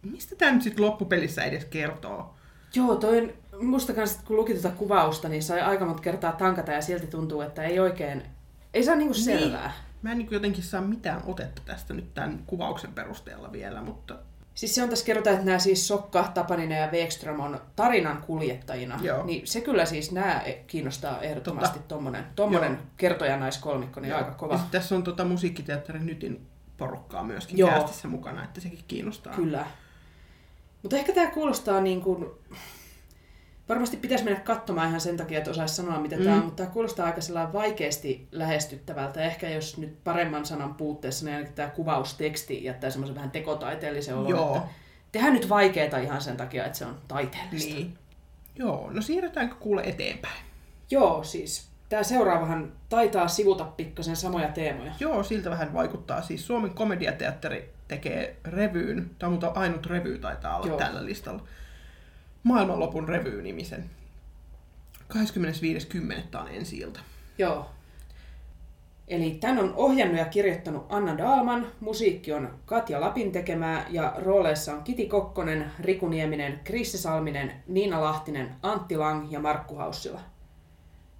mistä 0.02 0.36
tämä 0.36 0.52
nyt 0.52 0.62
sitten 0.62 0.84
loppupelissä 0.84 1.44
edes 1.44 1.64
kertoo? 1.64 2.34
Joo, 2.74 2.96
toi 2.96 3.34
musta 3.60 3.92
kanssa, 3.92 4.20
kun 4.24 4.36
luki 4.36 4.52
tuota 4.52 4.70
kuvausta, 4.70 5.28
niin 5.28 5.42
sai 5.42 5.60
aika 5.60 5.84
monta 5.84 6.02
kertaa 6.02 6.32
tankata 6.32 6.72
ja 6.72 6.82
silti 6.82 7.06
tuntuu, 7.06 7.40
että 7.40 7.62
ei 7.62 7.80
oikein, 7.80 8.22
ei 8.74 8.84
saa 8.84 8.96
niinku 8.96 9.14
selvää. 9.14 9.66
Niin. 9.68 9.94
Mä 10.02 10.12
en 10.12 10.18
niin 10.18 10.28
jotenkin 10.30 10.64
saa 10.64 10.80
mitään 10.80 11.22
otetta 11.26 11.62
tästä 11.64 11.94
nyt 11.94 12.14
tämän 12.14 12.42
kuvauksen 12.46 12.92
perusteella 12.92 13.52
vielä, 13.52 13.82
mutta... 13.82 14.18
Siis 14.54 14.74
se 14.74 14.82
on 14.82 14.88
tässä 14.88 15.04
kerrotaan, 15.04 15.34
että 15.34 15.46
nämä 15.46 15.58
siis 15.58 15.88
Sokka, 15.88 16.30
Tapaninen 16.34 16.80
ja 16.80 16.88
Wekström 16.92 17.40
on 17.40 17.60
tarinan 17.76 18.22
kuljettajina. 18.26 18.98
Joo. 19.02 19.26
Niin 19.26 19.46
se 19.46 19.60
kyllä 19.60 19.84
siis 19.84 20.12
nämä 20.12 20.42
kiinnostaa 20.66 21.20
ehdottomasti 21.20 21.78
tota, 21.78 21.88
tommonen, 21.88 22.24
tommonen 22.36 22.78
kertojanaiskolmikko, 22.96 24.00
niin 24.00 24.10
Joo. 24.10 24.18
aika 24.18 24.30
kova. 24.30 24.54
Ja 24.54 24.60
tässä 24.70 24.94
on 24.94 25.02
tota 25.02 25.24
musiikkiteatterin 25.24 26.06
Nytin 26.06 26.46
porukkaa 26.76 27.24
myöskin 27.24 27.58
Joo. 27.58 27.70
käästissä 27.70 28.08
mukana, 28.08 28.44
että 28.44 28.60
sekin 28.60 28.84
kiinnostaa. 28.88 29.34
Kyllä. 29.34 29.66
Mutta 30.82 30.96
ehkä 30.96 31.12
tämä 31.12 31.30
kuulostaa 31.30 31.80
niin 31.80 32.00
kuin... 32.00 32.26
Varmasti 33.68 33.96
pitäisi 33.96 34.24
mennä 34.24 34.40
katsomaan 34.40 34.88
ihan 34.88 35.00
sen 35.00 35.16
takia, 35.16 35.38
että 35.38 35.50
osaisi 35.50 35.74
sanoa, 35.74 36.00
mitä 36.00 36.16
mm. 36.16 36.24
tämä 36.24 36.36
on, 36.36 36.44
mutta 36.44 36.62
tämä 36.62 36.74
kuulostaa 36.74 37.06
aika 37.06 37.52
vaikeasti 37.52 38.28
lähestyttävältä. 38.32 39.22
Ehkä 39.22 39.48
jos 39.48 39.78
nyt 39.78 40.04
paremman 40.04 40.46
sanan 40.46 40.74
puutteessa, 40.74 41.24
niin 41.24 41.34
ainakin 41.34 41.54
tämä 41.54 41.70
kuvausteksti 41.70 42.64
jättää 42.64 42.90
semmoisen 42.90 43.16
vähän 43.16 43.30
tekotaiteellisen 43.30 44.16
olon, 44.16 44.30
Joo. 44.30 44.56
että 44.56 44.68
tehdään 45.12 45.32
nyt 45.32 45.48
vaikeaa 45.48 45.98
ihan 45.98 46.20
sen 46.20 46.36
takia, 46.36 46.64
että 46.64 46.78
se 46.78 46.86
on 46.86 46.98
taiteellista. 47.08 47.74
Niin. 47.74 47.98
Joo, 48.56 48.90
no 48.90 49.02
siirrytäänkö 49.02 49.54
kuule 49.54 49.82
eteenpäin? 49.84 50.42
Joo, 50.90 51.24
siis 51.24 51.68
tämä 51.88 52.02
seuraavahan 52.02 52.72
taitaa 52.88 53.28
sivuta 53.28 53.64
pikkasen 53.64 54.16
samoja 54.16 54.48
teemoja. 54.48 54.92
Joo, 55.00 55.22
siltä 55.22 55.50
vähän 55.50 55.74
vaikuttaa. 55.74 56.22
Siis 56.22 56.46
Suomen 56.46 56.70
komediateatteri 56.70 57.74
tekee 57.88 58.36
revyyn, 58.44 59.10
tämä 59.18 59.32
on 59.32 59.52
ainut 59.54 59.86
revy 59.86 60.18
taitaa 60.18 60.56
olla 60.56 60.66
Joo. 60.66 60.78
tällä 60.78 61.04
listalla, 61.04 61.42
Maailmanlopun 62.44 63.08
revy-nimisen. 63.08 63.90
25.10. 65.14 66.40
on 66.40 66.48
ensi 66.48 66.78
ilta. 66.78 67.00
Joo. 67.38 67.70
Eli 69.08 69.30
tän 69.40 69.58
on 69.58 69.74
ohjannut 69.76 70.18
ja 70.18 70.24
kirjoittanut 70.24 70.86
Anna 70.88 71.18
Daalman, 71.18 71.66
musiikki 71.80 72.32
on 72.32 72.58
Katja 72.66 73.00
Lapin 73.00 73.32
tekemää 73.32 73.86
ja 73.90 74.14
rooleissa 74.16 74.72
on 74.72 74.82
Kiti 74.82 75.06
Kokkonen, 75.06 75.70
Riku 75.80 76.08
Nieminen, 76.08 76.60
Krisse 76.64 76.98
Salminen, 76.98 77.52
Niina 77.66 78.00
Lahtinen, 78.00 78.54
Antti 78.62 78.96
Lang 78.96 79.32
ja 79.32 79.40
Markku 79.40 79.74
Haussila. 79.74 80.20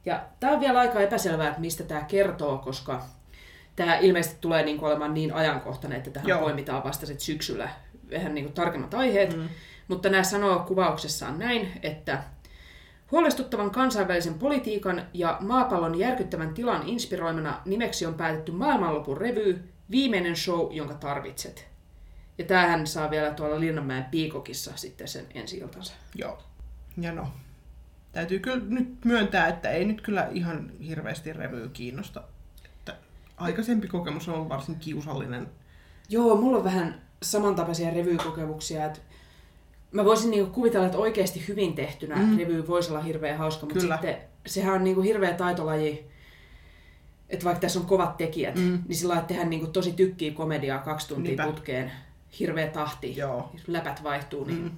Ja 0.04 0.24
tämä 0.40 0.52
on 0.52 0.60
vielä 0.60 0.80
aika 0.80 1.00
epäselvää, 1.00 1.48
että 1.48 1.60
mistä 1.60 1.84
tämä 1.84 2.00
kertoo, 2.00 2.58
koska 2.58 3.02
tämä 3.76 3.98
ilmeisesti 3.98 4.36
tulee 4.40 4.64
niin 4.64 4.84
olemaan 4.84 5.14
niin 5.14 5.32
ajankohtainen, 5.32 5.98
että 5.98 6.10
tähän 6.10 6.28
Joo. 6.28 6.40
poimitaan 6.40 6.84
vasta 6.84 7.06
sit 7.06 7.20
syksyllä 7.20 7.68
vähän 8.10 8.34
niin 8.34 8.52
tarkemmat 8.52 8.94
aiheet. 8.94 9.36
Mm. 9.36 9.48
Mutta 9.88 10.08
nämä 10.08 10.22
sanoo 10.22 10.58
kuvauksessaan 10.58 11.38
näin, 11.38 11.72
että 11.82 12.22
Huolestuttavan 13.10 13.70
kansainvälisen 13.70 14.34
politiikan 14.34 15.06
ja 15.14 15.36
maapallon 15.40 15.98
järkyttävän 15.98 16.54
tilan 16.54 16.88
inspiroimana 16.88 17.60
nimeksi 17.64 18.06
on 18.06 18.14
päätetty 18.14 18.52
maailmanlopun 18.52 19.16
revy, 19.16 19.64
viimeinen 19.90 20.36
show, 20.36 20.72
jonka 20.72 20.94
tarvitset. 20.94 21.68
Ja 22.38 22.44
tämähän 22.44 22.86
saa 22.86 23.10
vielä 23.10 23.30
tuolla 23.30 23.60
Linnanmäen 23.60 24.04
Piikokissa 24.04 24.72
sitten 24.76 25.08
sen 25.08 25.26
ensi 25.34 25.58
iltansa. 25.58 25.94
Joo. 26.14 26.42
Ja 27.00 27.12
no, 27.12 27.28
täytyy 28.12 28.38
kyllä 28.38 28.64
nyt 28.68 29.04
myöntää, 29.04 29.48
että 29.48 29.70
ei 29.70 29.84
nyt 29.84 30.00
kyllä 30.00 30.28
ihan 30.32 30.70
hirveästi 30.78 31.32
revyä 31.32 31.68
kiinnosta 31.72 32.22
aikaisempi 33.36 33.88
kokemus 33.88 34.28
on 34.28 34.34
ollut 34.34 34.48
varsin 34.48 34.76
kiusallinen. 34.76 35.48
Joo, 36.08 36.36
mulla 36.36 36.58
on 36.58 36.64
vähän 36.64 37.02
samantapaisia 37.22 37.90
revykokemuksia, 37.90 38.84
että 38.84 39.00
mä 39.94 40.04
voisin 40.04 40.30
niinku 40.30 40.52
kuvitella, 40.52 40.86
että 40.86 40.98
oikeasti 40.98 41.44
hyvin 41.48 41.74
tehtynä 41.74 42.16
mm. 42.16 42.38
revy 42.38 42.66
voisi 42.66 42.90
olla 42.90 43.02
hirveän 43.02 43.38
hauska, 43.38 43.66
mutta 43.66 43.80
Kyllä. 43.80 43.94
sitten 43.94 44.16
sehän 44.46 44.74
on 44.74 44.84
niinku 44.84 45.00
hirveä 45.00 45.34
taitolaji, 45.34 46.06
että 47.28 47.44
vaikka 47.44 47.60
tässä 47.60 47.80
on 47.80 47.86
kovat 47.86 48.16
tekijät, 48.16 48.54
mm. 48.54 48.82
niin 48.88 48.96
sillä 48.96 49.14
että 49.14 49.26
tehdään 49.26 49.50
niinku 49.50 49.66
tosi 49.66 49.92
tykkii 49.92 50.30
komediaa 50.30 50.78
kaksi 50.78 51.08
tuntia 51.08 51.28
Niinpä. 51.28 51.46
putkeen, 51.46 51.92
hirveä 52.40 52.66
tahti, 52.66 53.16
Joo. 53.16 53.52
läpät 53.66 54.02
vaihtuu, 54.02 54.44
niin 54.44 54.62
mm. 54.62 54.70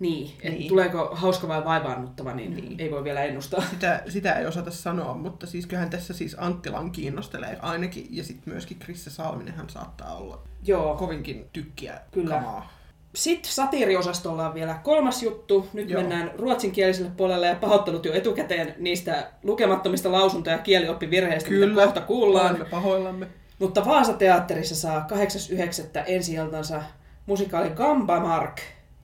Niin, 0.00 0.32
niin. 0.42 0.68
tuleeko 0.68 1.10
hauska 1.12 1.48
vai 1.48 1.64
vaivaannuttava, 1.64 2.34
niin, 2.34 2.56
niin, 2.56 2.80
ei 2.80 2.90
voi 2.90 3.04
vielä 3.04 3.22
ennustaa. 3.22 3.64
Sitä, 3.70 4.02
sitä 4.08 4.32
ei 4.32 4.46
osata 4.46 4.70
sanoa, 4.70 5.14
mutta 5.14 5.46
siis 5.46 5.66
kyllähän 5.66 5.90
tässä 5.90 6.14
siis 6.14 6.36
Anttilan 6.38 6.90
kiinnostelee 6.90 7.58
ainakin, 7.62 8.06
ja 8.10 8.24
sitten 8.24 8.52
myöskin 8.52 8.78
Krisse 8.78 9.10
Salminenhan 9.10 9.70
saattaa 9.70 10.16
olla 10.16 10.42
Joo. 10.64 10.96
kovinkin 10.96 11.46
tykkiä 11.52 12.00
Kyllä. 12.10 12.34
kamaa. 12.34 12.81
Sitten 13.14 13.52
satiiriosastolla 13.52 14.46
on 14.46 14.54
vielä 14.54 14.74
kolmas 14.84 15.22
juttu. 15.22 15.68
Nyt 15.72 15.90
Joo. 15.90 16.00
mennään 16.00 16.30
ruotsinkieliselle 16.38 17.10
puolelle 17.16 17.46
ja 17.46 17.54
pahoittelut 17.54 18.04
jo 18.04 18.12
etukäteen 18.12 18.74
niistä 18.78 19.30
lukemattomista 19.42 20.12
lausunto- 20.12 20.50
ja 20.50 20.58
kielioppivirheistä, 20.58 21.48
Kyllä. 21.48 21.66
mitä 21.66 21.84
kohta 21.84 22.00
kuullaan. 22.00 22.50
Olemme 22.50 22.70
pahoillamme. 22.70 23.26
Mutta 23.58 23.84
Vaasa-teatterissa 23.84 24.76
saa 24.76 25.06
8.9. 25.08 26.04
ensi 26.06 26.34
iltansa 26.34 26.82
musikaali 27.26 27.70
Gamba 27.70 28.20
Mark, 28.20 28.60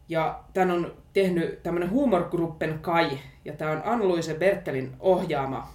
ja 0.09 0.41
tämän 0.53 0.71
on 0.71 0.95
tehnyt 1.13 1.63
tämmöinen 1.63 1.91
Humorgruppen 1.91 2.79
Kai, 2.79 3.19
ja 3.45 3.53
tämä 3.53 3.71
on 3.71 3.83
Anne-Louise 3.85 4.35
Bertelin 4.35 4.93
ohjaama. 5.01 5.69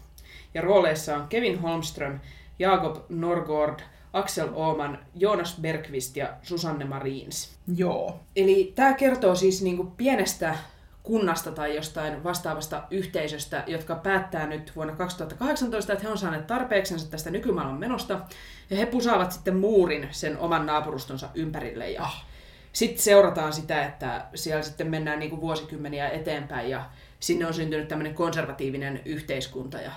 Ja 0.54 0.62
rooleissa 0.62 1.15
on 1.15 1.28
Kevin 1.28 1.60
Holmström, 1.60 2.19
Jakob 2.60 2.96
Norgård, 3.10 3.80
Axel 4.13 4.49
Ooman, 4.54 4.99
Jonas 5.15 5.58
Bergqvist 5.62 6.17
ja 6.17 6.34
Susanne 6.41 6.86
Marins. 6.86 7.56
Joo. 7.76 8.19
Eli 8.36 8.71
tämä 8.76 8.93
kertoo 8.93 9.36
siis 9.36 9.62
niinku 9.62 9.84
pienestä 9.97 10.56
kunnasta 11.04 11.52
tai 11.52 11.76
jostain 11.76 12.23
vastaavasta 12.23 12.84
yhteisöstä, 12.91 13.63
jotka 13.67 13.95
päättää 13.95 14.47
nyt 14.47 14.71
vuonna 14.76 14.95
2018, 14.95 15.93
että 15.93 16.06
he 16.06 16.12
on 16.12 16.17
saaneet 16.17 16.47
tarpeeksensa 16.47 17.12
tästä 17.12 17.30
nykymaailman 17.30 17.80
menosta, 17.80 18.21
ja 18.69 18.78
he 18.78 18.86
pusaavat 18.86 19.32
sitten 19.32 19.58
muurin 19.58 20.08
sen 20.12 20.38
oman 20.38 20.65
naapurustonsa 20.65 21.30
ympärille. 21.36 21.91
Ja 21.91 22.04
ah 22.04 22.26
sitten 22.73 23.04
seurataan 23.04 23.54
sitä, 23.54 23.86
että 23.86 24.26
siellä 24.36 24.63
sitten 24.63 24.88
mennään 24.88 25.19
niin 25.19 25.30
kuin 25.30 25.41
vuosikymmeniä 25.41 26.10
eteenpäin 26.10 26.69
ja 26.69 26.86
sinne 27.19 27.47
on 27.47 27.54
syntynyt 27.54 27.88
tämmöinen 27.88 28.15
konservatiivinen 28.15 29.02
yhteiskunta 29.06 29.78
ja 29.78 29.91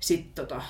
sitten 0.00 0.46
tota, 0.46 0.62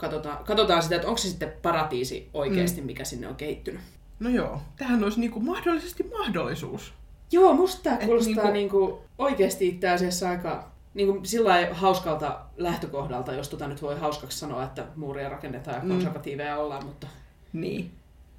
katsotaan, 0.00 0.44
katsotaan 0.44 0.82
sitä, 0.82 0.96
että 0.96 1.08
onko 1.08 1.18
se 1.18 1.28
sitten 1.28 1.52
paratiisi 1.62 2.30
oikeasti, 2.34 2.80
mm. 2.80 2.86
mikä 2.86 3.04
sinne 3.04 3.28
on 3.28 3.34
kehittynyt. 3.34 3.80
No 4.20 4.30
joo, 4.30 4.62
tähän 4.76 5.04
olisi 5.04 5.20
niinku 5.20 5.40
mahdollisesti 5.40 6.02
mahdollisuus. 6.18 6.92
Joo, 7.32 7.54
musta 7.54 7.82
tämä 7.82 7.96
kuulostaa 7.96 8.50
niinku... 8.50 8.52
Niinku 8.52 9.02
oikeasti 9.18 9.68
itse 9.68 9.88
asiassa 9.88 10.28
aika 10.28 10.70
niinku 10.94 11.20
sillä 11.22 11.68
hauskalta 11.72 12.40
lähtökohdalta, 12.56 13.32
jos 13.32 13.48
tota 13.48 13.68
nyt 13.68 13.82
voi 13.82 13.98
hauskaksi 13.98 14.38
sanoa, 14.38 14.64
että 14.64 14.86
muuria 14.96 15.28
rakennetaan 15.28 15.76
ja 15.76 15.82
mm. 15.82 15.88
konservatiiveja 15.88 16.54
mm. 16.54 16.60
ollaan, 16.60 16.84
mutta... 16.84 17.06
Niin. 17.52 17.90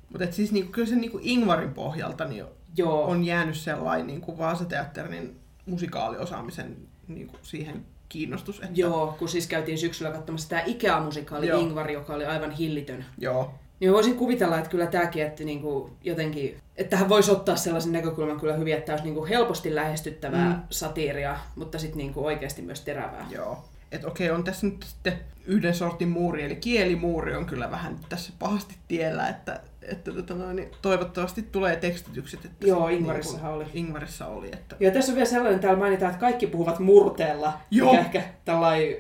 Mutta 0.10 0.32
siis 0.32 0.52
niinku, 0.52 0.72
kyllä 0.72 0.88
se 0.88 0.96
niinku 0.96 1.20
Ingvarin 1.22 1.74
pohjalta 1.74 2.26
niin 2.26 2.46
Joo. 2.78 3.06
on 3.06 3.24
jäänyt 3.24 3.58
sellainen 3.58 4.08
niinku 4.08 4.38
Vaasateatterin 4.38 5.40
musikaaliosaamisen 5.66 6.78
niinku 7.08 7.38
siihen 7.42 7.86
kiinnostus. 8.12 8.60
Että... 8.60 8.72
Joo, 8.74 9.16
kun 9.20 9.30
siis 9.30 9.48
käytiin 9.48 9.78
syksyllä 9.78 10.12
katsomassa 10.12 10.50
tämä 10.50 10.62
Ikea-musikaali 10.66 11.48
Joo. 11.48 11.60
Ingvar, 11.60 11.92
joka 11.92 12.14
oli 12.14 12.26
aivan 12.26 12.52
hillitön. 12.52 13.06
Joo. 13.18 13.54
Niin 13.80 13.94
voisin 13.94 14.16
kuvitella, 14.16 14.58
että 14.58 14.70
kyllä 14.70 14.88
tämäkin, 14.88 15.24
että 15.24 15.44
niinku 15.44 15.90
jotenkin, 16.04 16.58
että 16.78 16.90
tähän 16.90 17.10
voisi 17.10 17.32
ottaa 17.32 17.56
sellaisen 17.56 17.92
näkökulman 17.92 18.40
kyllä 18.40 18.54
hyvin, 18.54 18.74
että 18.74 18.86
tämä 18.86 18.94
olisi 18.94 19.06
niinku 19.06 19.26
helposti 19.26 19.76
lähestyttävää 19.76 20.50
mm. 20.50 20.62
satiiria, 20.70 21.38
mutta 21.56 21.80
sitten 21.80 21.98
niinku 21.98 22.26
oikeasti 22.26 22.62
myös 22.62 22.82
terävää. 22.82 23.28
Joo. 23.32 23.64
Että 23.92 24.08
okei, 24.08 24.32
on 24.32 24.44
tässä 24.44 24.68
nyt 24.68 24.84
sitten 24.84 25.20
yhden 25.46 25.76
sortin 25.76 26.10
muuri, 26.10 26.44
eli 26.44 26.56
kielimuuri 26.56 27.36
on 27.36 27.46
kyllä 27.46 27.72
vähän 27.72 28.00
tässä 28.10 28.34
pahasti 28.40 28.76
tiellä, 28.88 29.30
että 29.30 29.60
että 29.82 30.12
tota 30.12 30.34
noin, 30.34 30.56
niin 30.56 30.72
toivottavasti 30.82 31.42
tulee 31.42 31.76
tekstitykset. 31.76 32.46
Että 32.46 32.68
Joo, 32.68 32.88
Ingvarissahan 32.88 33.52
niin 33.52 33.62
oli. 33.62 33.66
Ingvarissa 33.74 34.28
oli. 34.28 34.50
Että... 34.54 34.76
Ja 34.80 34.92
tässä 34.92 35.12
on 35.12 35.16
vielä 35.16 35.30
sellainen, 35.30 35.60
täällä 35.60 35.80
mainitaan, 35.80 36.12
että 36.12 36.20
kaikki 36.22 36.48
puhuvat 36.48 36.80
murteella. 36.80 37.54
Joo. 37.72 37.94
Ja 37.94 38.00
ehkä 38.00 38.24
tällainen 38.46 38.96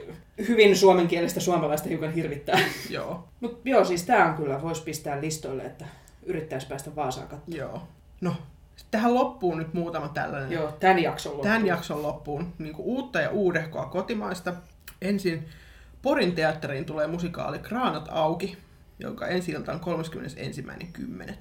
hyvin 0.47 0.77
suomenkielistä 0.77 1.39
suomalaista 1.39 1.89
hiukan 1.89 2.11
hirvittää. 2.11 2.59
joo. 2.89 3.27
Mutta 3.39 3.69
joo, 3.69 3.85
siis 3.85 4.03
tämä 4.03 4.25
on 4.25 4.33
kyllä, 4.33 4.61
voisi 4.61 4.83
pistää 4.83 5.21
listoille, 5.21 5.63
että 5.63 5.85
yrittäisi 6.23 6.67
päästä 6.67 6.95
Vaasaan 6.95 7.27
katsomaan. 7.27 7.59
Joo. 7.59 7.81
No, 8.21 8.35
tähän 8.91 9.13
loppuun 9.13 9.57
nyt 9.57 9.73
muutama 9.73 10.07
tällainen. 10.07 10.51
Joo, 10.51 10.71
tämän 10.79 10.99
jakson 10.99 11.31
loppuun. 11.31 11.47
Tämän 11.47 11.67
jakson 11.67 12.03
loppuun. 12.03 12.53
Niin 12.59 12.75
uutta 12.77 13.21
ja 13.21 13.29
uudehkoa 13.29 13.85
kotimaista. 13.85 14.53
Ensin 15.01 15.45
Porin 16.01 16.35
teatteriin 16.35 16.85
tulee 16.85 17.07
musikaali 17.07 17.59
Kraanat 17.59 18.07
auki, 18.11 18.57
jonka 19.01 19.27
ensi 19.27 19.55
on 19.55 19.63
31.10. 19.63 21.33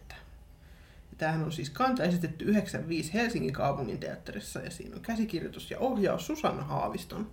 Tämähän 1.18 1.44
on 1.44 1.52
siis 1.52 1.70
kanta 1.70 2.04
esitetty 2.04 2.44
95 2.44 3.14
Helsingin 3.14 3.52
kaupungin 3.52 3.98
teatterissa 3.98 4.60
ja 4.60 4.70
siinä 4.70 4.96
on 4.96 5.02
käsikirjoitus 5.02 5.70
ja 5.70 5.78
ohjaus 5.78 6.26
Susanna 6.26 6.62
Haaviston 6.62 7.30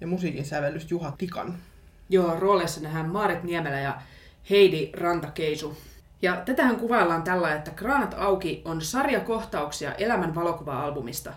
ja 0.00 0.06
musiikin 0.06 0.44
sävellys 0.44 0.90
Juha 0.90 1.12
Tikan. 1.18 1.58
Joo, 2.08 2.40
rooleissa 2.40 2.80
nähdään 2.80 3.10
Maaret 3.10 3.42
Niemelä 3.42 3.80
ja 3.80 4.00
Heidi 4.50 4.90
Rantakeisu. 4.92 5.76
Ja 6.22 6.42
tätähän 6.44 6.76
kuvaillaan 6.76 7.22
tällä, 7.22 7.54
että 7.54 7.70
Kraanat 7.70 8.14
auki 8.18 8.62
on 8.64 8.82
sarja 8.82 9.20
kohtauksia 9.20 9.94
elämän 9.94 10.34
valokuva-albumista. 10.34 11.32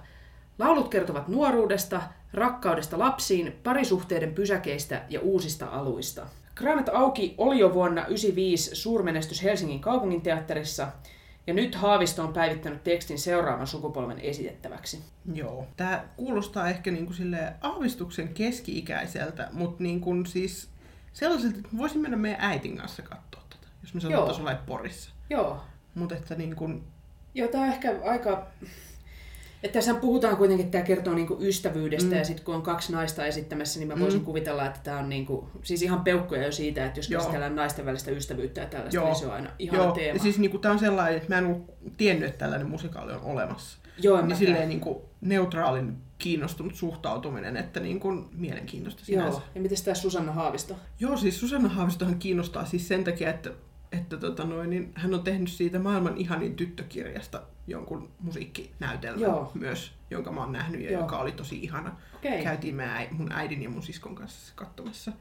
Laulut 0.60 0.90
kertovat 0.90 1.28
nuoruudesta, 1.28 2.02
rakkaudesta 2.34 3.00
lapsiin, 3.00 3.60
parisuhteiden 3.64 4.34
pysäkeistä 4.34 5.02
ja 5.10 5.20
uusista 5.20 5.66
aluista. 5.66 6.28
Kraanat 6.56 6.90
auki 6.90 7.36
oli 7.38 7.60
jo 7.60 7.74
vuonna 7.74 8.02
1995 8.02 8.76
suurmenestys 8.76 9.44
Helsingin 9.44 9.80
kaupunginteatterissa, 9.80 10.88
ja 11.48 11.54
nyt 11.54 11.76
Haavisto 11.76 12.24
on 12.24 12.34
päivittänyt 12.34 12.84
tekstin 12.84 13.20
seuraavan 13.20 13.68
sukupolven 13.68 14.20
esitettäväksi. 14.20 15.04
Joo. 15.34 15.68
Tämä 15.78 16.06
kuulostaa 16.18 16.70
ehkä 16.70 16.92
niin 16.92 17.06
kuin 17.06 17.16
sille 17.16 17.54
aavistuksen 17.62 18.34
keski-ikäiseltä, 18.34 19.50
mutta 19.52 19.84
niin 19.84 20.02
kuin 20.02 20.26
siis 20.26 20.70
sellaiselta, 21.14 21.58
että 21.58 21.78
voisin 21.78 22.02
mennä 22.02 22.18
meidän 22.18 22.42
äitin 22.42 22.78
kanssa 22.78 23.02
katsoa 23.02 23.42
tätä, 23.50 23.68
jos 23.82 23.94
me 23.94 24.02
sanottaisiin 24.02 24.48
olla 24.48 24.60
Porissa. 24.66 25.12
Joo. 25.30 25.62
Mutta 25.96 26.16
että 26.16 26.36
niin 26.36 26.56
kuin, 26.56 26.84
Joo, 27.36 27.48
tämä 27.48 27.64
on 27.64 27.70
ehkä 27.70 27.96
aika... 28.06 28.48
Että 29.64 29.74
tässä 29.74 29.94
puhutaan 29.94 30.38
kuitenkin, 30.38 30.66
että 30.66 30.78
tämä 30.78 30.88
kertoo 30.88 31.14
niinku 31.14 31.38
ystävyydestä 31.42 32.10
mm. 32.10 32.18
ja 32.18 32.26
sitten 32.26 32.46
kun 32.46 32.56
on 32.56 32.62
kaksi 32.62 32.92
naista 32.92 33.26
esittämässä, 33.26 33.80
niin 33.80 33.88
mä 33.88 34.00
voisin 34.00 34.20
mm. 34.20 34.26
kuvitella, 34.26 34.66
että 34.66 34.80
tämä 34.84 35.00
on 35.00 35.10
niinku, 35.10 35.50
siis 35.62 35.82
ihan 35.82 36.04
peukkoja 36.04 36.46
jo 36.46 36.52
siitä, 36.52 36.86
että 36.86 37.00
jos 37.00 37.10
Joo. 37.10 37.22
käsitellään 37.22 37.56
naisten 37.56 37.86
välistä 37.86 38.12
ystävyyttä 38.12 38.62
ja 38.62 38.68
tällaista, 38.68 38.96
Joo. 38.96 39.06
niin 39.06 39.16
se 39.16 39.26
on 39.26 39.34
aina 39.34 39.50
ihan 39.60 39.80
joo, 39.80 39.92
teema. 39.92 40.20
siis 40.20 40.40
niin 40.40 40.52
kuin, 40.52 40.62
tämä 40.62 40.74
on 40.74 40.80
sellainen, 40.80 41.18
että 41.18 41.30
mä 41.30 41.38
en 41.38 41.46
ollut 41.46 41.74
tiennyt, 41.98 42.30
että 42.30 42.40
tällainen 42.40 42.70
musikaali 42.70 43.14
on 43.14 43.22
olemassa. 43.22 43.78
Joo, 43.98 44.22
niin 44.22 44.38
silleen 44.38 44.70
niin 44.70 44.82
kuin, 44.82 44.98
neutraalin 45.22 45.98
kiinnostunut 46.18 46.76
suhtautuminen, 46.76 47.58
että 47.58 47.80
niin 47.80 48.00
kuin, 48.00 48.26
mielenkiintoista 48.32 49.06
sinänsä. 49.06 49.38
Joo, 49.38 49.44
ja 49.56 49.62
miten 49.62 49.84
tämä 49.84 49.96
Susanna 49.96 50.32
Haavisto? 50.32 50.76
Joo, 51.00 51.18
siis 51.18 51.40
Susanna 51.40 51.70
Haavistohan 51.70 52.20
kiinnostaa 52.20 52.66
siis 52.66 52.88
sen 52.88 53.04
takia, 53.04 53.30
että, 53.30 53.52
että 54.00 54.18
tota 54.18 54.44
noin, 54.44 54.70
niin 54.70 54.92
hän 54.96 55.14
on 55.14 55.24
tehnyt 55.24 55.50
siitä 55.50 55.80
maailman 55.80 56.18
ihanin 56.18 56.56
tyttökirjasta 56.56 57.42
jonkun 57.68 58.10
musiikkinäytelmän 58.20 59.22
Joo. 59.22 59.52
myös, 59.54 59.92
jonka 60.12 60.32
mä 60.32 60.42
oon 60.42 60.52
nähnyt 60.52 60.82
ja 60.82 60.92
Joo. 60.92 61.02
joka 61.02 61.18
oli 61.18 61.32
tosi 61.32 61.60
ihana. 61.64 61.96
Okei. 62.16 62.44
Käytiin 62.44 62.76
mä 62.76 63.02
mun 63.12 63.32
äidin 63.32 63.64
ja 63.64 63.70
mun 63.70 63.84
siskon 63.84 64.16
kanssa 64.16 64.54
katsomassa. 64.56 65.12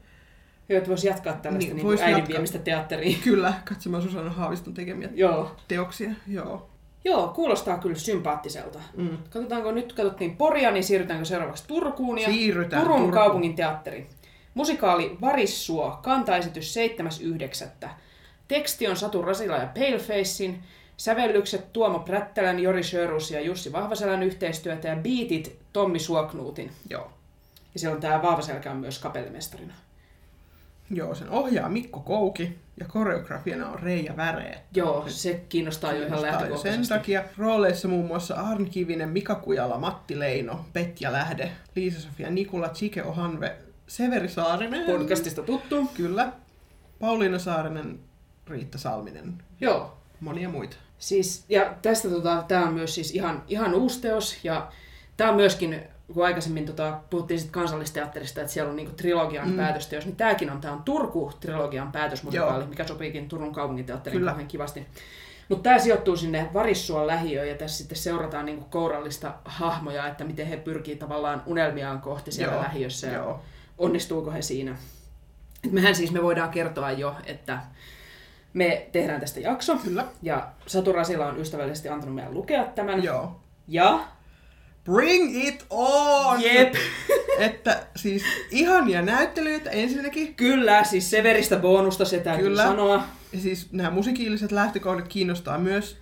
Joo, 0.69 0.77
että 0.77 0.89
voisi 0.89 1.07
jatkaa 1.07 1.33
tällaista 1.33 1.67
Niin, 1.69 1.75
niin, 1.75 1.85
vois 1.85 1.99
niin 1.99 2.05
äidin 2.05 2.17
jatkaa. 2.17 2.33
viemistä 2.33 2.59
teatteriin. 2.59 3.19
Kyllä, 3.23 3.53
katsomaan 3.69 4.03
Susanna 4.03 4.31
Haaviston 4.31 4.73
tekemiä 4.73 5.09
Joo. 5.13 5.55
teoksia. 5.67 6.11
Joo. 6.27 6.69
Joo, 7.05 7.27
kuulostaa 7.27 7.77
kyllä 7.77 7.95
sympaattiselta. 7.95 8.79
Mm. 8.97 9.17
Katsotaanko 9.29 9.71
nyt, 9.71 9.93
katsottiin 9.93 10.37
Poria, 10.37 10.71
niin 10.71 10.83
siirrytäänkö 10.83 11.25
seuraavaksi 11.25 11.63
Turkuun 11.67 12.19
ja 12.19 12.25
Siirrytään 12.29 12.81
Turun 12.81 12.97
Turkuun. 12.97 13.13
kaupungin 13.13 13.55
teatteri. 13.55 14.07
Musikaali 14.53 15.17
Varissuo, 15.21 15.99
kantaesitys 16.03 16.75
7.9. 17.81 17.89
Teksti 18.47 18.87
on 18.87 18.95
Satu 18.95 19.21
Rasila 19.21 19.57
ja 19.57 19.67
Palefacein, 19.67 20.63
sävellykset 20.97 21.73
Tuomo 21.73 21.99
Prättälän, 21.99 22.59
Jori 22.59 22.83
Sjörus 22.83 23.31
ja 23.31 23.41
Jussi 23.41 23.71
Vahvaselän 23.71 24.23
yhteistyötä 24.23 24.87
ja 24.87 24.95
beatit 24.95 25.59
Tommi 25.73 25.99
Suoknuutin. 25.99 26.71
Joo. 26.89 27.11
Ja 27.73 27.79
siellä 27.79 27.95
on 27.95 28.01
tämä 28.01 28.21
Vahvaselkä 28.21 28.71
on 28.71 28.77
myös 28.77 28.99
kapellimestarina. 28.99 29.73
Joo, 30.89 31.15
sen 31.15 31.29
ohjaa 31.29 31.69
Mikko 31.69 31.99
Kouki 31.99 32.57
ja 32.79 32.85
koreografiana 32.87 33.69
on 33.69 33.79
Reija 33.79 34.17
Väreet. 34.17 34.59
Joo, 34.75 35.03
se 35.07 35.43
kiinnostaa 35.49 35.91
jo 35.91 35.97
ihan 35.97 36.09
Kiinnostaa 36.09 36.31
jo 36.31 36.37
Sen 36.37 36.41
lähtökohtaisesti. 36.41 36.93
takia 36.93 37.23
rooleissa 37.37 37.87
muun 37.87 38.05
muassa 38.07 38.35
Arni 38.35 38.69
Kivinen, 38.69 39.09
Mika 39.09 39.35
Kujala, 39.35 39.77
Matti 39.77 40.19
Leino, 40.19 40.65
Petja 40.73 41.11
Lähde, 41.11 41.51
Liisa-Sofia 41.75 42.29
Nikula, 42.29 42.69
Chike 42.69 43.03
Ohanve, 43.03 43.55
Severi 43.87 44.29
Saarinen. 44.29 44.85
Podcastista 44.85 45.41
tuttu. 45.41 45.91
Kyllä. 45.93 46.31
Pauliina 46.99 47.39
Saarinen, 47.39 47.99
Riitta 48.47 48.77
Salminen, 48.77 49.43
Joo, 49.61 49.97
monia 50.19 50.49
muita. 50.49 50.75
Siis, 50.99 51.45
ja 51.49 51.73
tästä 51.81 52.09
tota, 52.09 52.43
tämä 52.47 52.67
on 52.67 52.73
myös 52.73 52.95
siis 52.95 53.11
ihan, 53.11 53.43
ihan 53.47 53.73
uusi 53.73 54.01
teos, 54.01 54.37
ja 54.43 54.71
tämä 55.17 55.29
on 55.29 55.35
myöskin, 55.35 55.81
kun 56.13 56.25
aikaisemmin 56.25 56.65
tota, 56.65 56.99
puhuttiin 57.09 57.39
sit 57.39 57.51
kansallisteatterista, 57.51 58.41
että 58.41 58.53
siellä 58.53 58.69
on 58.69 58.75
niinku 58.75 58.93
trilogian 58.95 59.49
mm. 59.49 59.57
päätösteos, 59.57 60.05
niin 60.05 60.15
tämäkin 60.15 60.51
on, 60.51 60.61
tämä 60.61 60.73
on 60.73 60.83
Turku-trilogian 60.83 61.91
päätösmusikaali, 61.91 62.65
mikä 62.65 62.87
sopiikin 62.87 63.29
Turun 63.29 63.53
kaupunginteatteriin 63.53 64.19
Kyllä. 64.19 64.31
kauhean 64.31 64.47
kivasti. 64.47 64.87
Mutta 65.49 65.63
tämä 65.63 65.79
sijoittuu 65.79 66.17
sinne 66.17 66.49
Varissuon 66.53 67.07
lähiöön, 67.07 67.49
ja 67.49 67.55
tässä 67.55 67.77
sitten 67.77 67.97
seurataan 67.97 68.45
niinku 68.45 68.65
kourallista 68.69 69.33
hahmoja, 69.45 70.07
että 70.07 70.23
miten 70.23 70.47
he 70.47 70.57
pyrkii 70.57 70.95
tavallaan 70.95 71.43
unelmiaan 71.45 72.01
kohti 72.01 72.31
siellä 72.31 72.53
Joo, 72.53 72.63
lähiössä, 72.63 73.07
ja 73.07 73.13
joo. 73.13 73.41
onnistuuko 73.77 74.31
he 74.31 74.41
siinä. 74.41 74.75
Et 75.63 75.71
mehän 75.71 75.95
siis 75.95 76.11
me 76.11 76.23
voidaan 76.23 76.49
kertoa 76.49 76.91
jo, 76.91 77.15
että 77.25 77.59
me 78.53 78.87
tehdään 78.91 79.19
tästä 79.19 79.39
jakso. 79.39 79.75
Kyllä. 79.75 80.05
Ja 80.21 80.47
Satu 80.67 80.91
Rasila 80.93 81.25
on 81.25 81.39
ystävällisesti 81.39 81.89
antanut 81.89 82.15
meidän 82.15 82.33
lukea 82.33 82.63
tämän. 82.63 83.03
Joo. 83.03 83.39
Ja... 83.67 83.99
Bring 84.85 85.47
it 85.47 85.65
on! 85.69 86.43
Jep. 86.43 86.73
Että 87.39 87.83
siis 87.95 88.23
ihania 88.51 89.01
näyttelijöitä 89.01 89.69
ensinnäkin. 89.69 90.35
Kyllä, 90.35 90.83
siis 90.83 91.09
Severistä 91.09 91.55
bonusta 91.55 92.05
se 92.05 92.19
täytyy 92.19 92.43
Kyllä. 92.43 92.63
sanoa. 92.63 93.03
Ja 93.33 93.39
siis 93.39 93.71
nämä 93.71 93.89
musiikilliset 93.89 94.51
lähtökohdat 94.51 95.07
kiinnostaa 95.07 95.57
myös. 95.57 95.97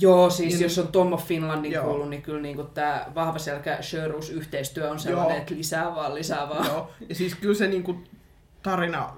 Joo, 0.00 0.30
siis 0.30 0.54
Ja- 0.54 0.60
jos 0.66 0.78
on 0.78 0.88
Tommo 0.88 1.16
Finlandin 1.16 1.72
Joo. 1.72 1.84
kuullut, 1.84 2.10
niin 2.10 2.22
kyllä 2.22 2.40
niin 2.40 2.58
tämä 2.74 3.06
vahva 3.14 3.38
selkä 3.38 3.78
Sherus 3.82 4.30
yhteistyö 4.30 4.90
on 4.90 4.98
sellainen, 4.98 5.34
Joo. 5.34 5.40
että 5.42 5.54
lisää 5.54 5.94
vaan, 5.94 6.14
lisää 6.14 6.48
vaan. 6.48 6.66
Joo. 6.66 6.90
Ja 7.08 7.14
siis 7.14 7.34
kyllä 7.34 7.54
se 7.54 7.66
niinku 7.68 7.96
tarina, 8.62 9.16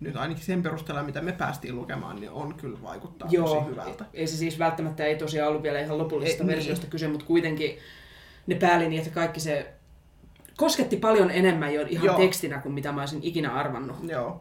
nyt 0.00 0.16
ainakin 0.16 0.44
sen 0.44 0.62
perusteella, 0.62 1.02
mitä 1.02 1.20
me 1.20 1.32
päästiin 1.32 1.76
lukemaan, 1.76 2.16
niin 2.16 2.30
on 2.30 2.54
kyllä 2.54 2.82
vaikuttaa 2.82 3.28
Joo, 3.30 3.54
tosi 3.54 3.70
hyvältä. 3.70 4.04
ei 4.14 4.26
se 4.26 4.36
siis 4.36 4.58
välttämättä 4.58 5.04
ei 5.04 5.16
tosiaan 5.16 5.48
ollut 5.48 5.62
vielä 5.62 5.80
ihan 5.80 5.98
lopullisesta 5.98 6.42
Ei, 6.42 6.46
niin. 6.46 6.56
versiosta 6.56 6.86
kyse, 6.86 7.08
mutta 7.08 7.26
kuitenkin 7.26 7.78
ne 8.46 8.54
päälinjat 8.54 9.06
ja 9.06 9.12
kaikki 9.12 9.40
se 9.40 9.72
kosketti 10.56 10.96
paljon 10.96 11.30
enemmän 11.30 11.74
jo 11.74 11.86
ihan 11.88 12.06
Joo. 12.06 12.16
tekstinä 12.18 12.58
kuin 12.58 12.74
mitä 12.74 12.92
mä 12.92 13.00
olisin 13.00 13.20
ikinä 13.22 13.54
arvannut. 13.54 13.96
Joo. 14.02 14.40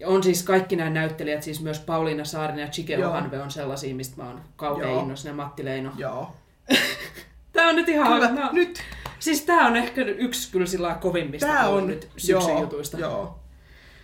Ja 0.00 0.08
on 0.08 0.22
siis 0.22 0.42
kaikki 0.42 0.76
nämä 0.76 0.90
näyttelijät, 0.90 1.42
siis 1.42 1.62
myös 1.62 1.80
Pauliina 1.80 2.24
Saarinen 2.24 2.62
ja 2.62 2.68
Chike 2.68 2.94
Joo. 2.94 3.10
Ohanve 3.10 3.40
on 3.40 3.50
sellaisia, 3.50 3.94
mistä 3.94 4.22
mä 4.22 4.28
oon 4.28 4.40
kauhean 4.56 4.98
innoissani, 5.00 5.30
ja 5.30 5.36
Matti 5.36 5.64
Leino. 5.64 5.92
Joo. 5.96 6.32
Tää 7.52 7.68
on 7.68 7.76
nyt 7.76 7.88
ihan... 7.88 8.12
Kyllä, 8.12 8.30
no, 8.30 8.52
nyt. 8.52 8.82
Siis 9.18 9.42
tää 9.42 9.66
on 9.66 9.76
ehkä 9.76 10.00
yksi 10.00 10.52
kyllä 10.52 10.66
sillä 10.66 10.94
kovimmista 11.00 11.46
Tää 11.46 11.68
on 11.68 11.86
nyt 11.86 12.08
syksyn 12.16 12.50
joo, 12.50 12.60
jutuista. 12.60 12.98
Joo. 12.98 13.39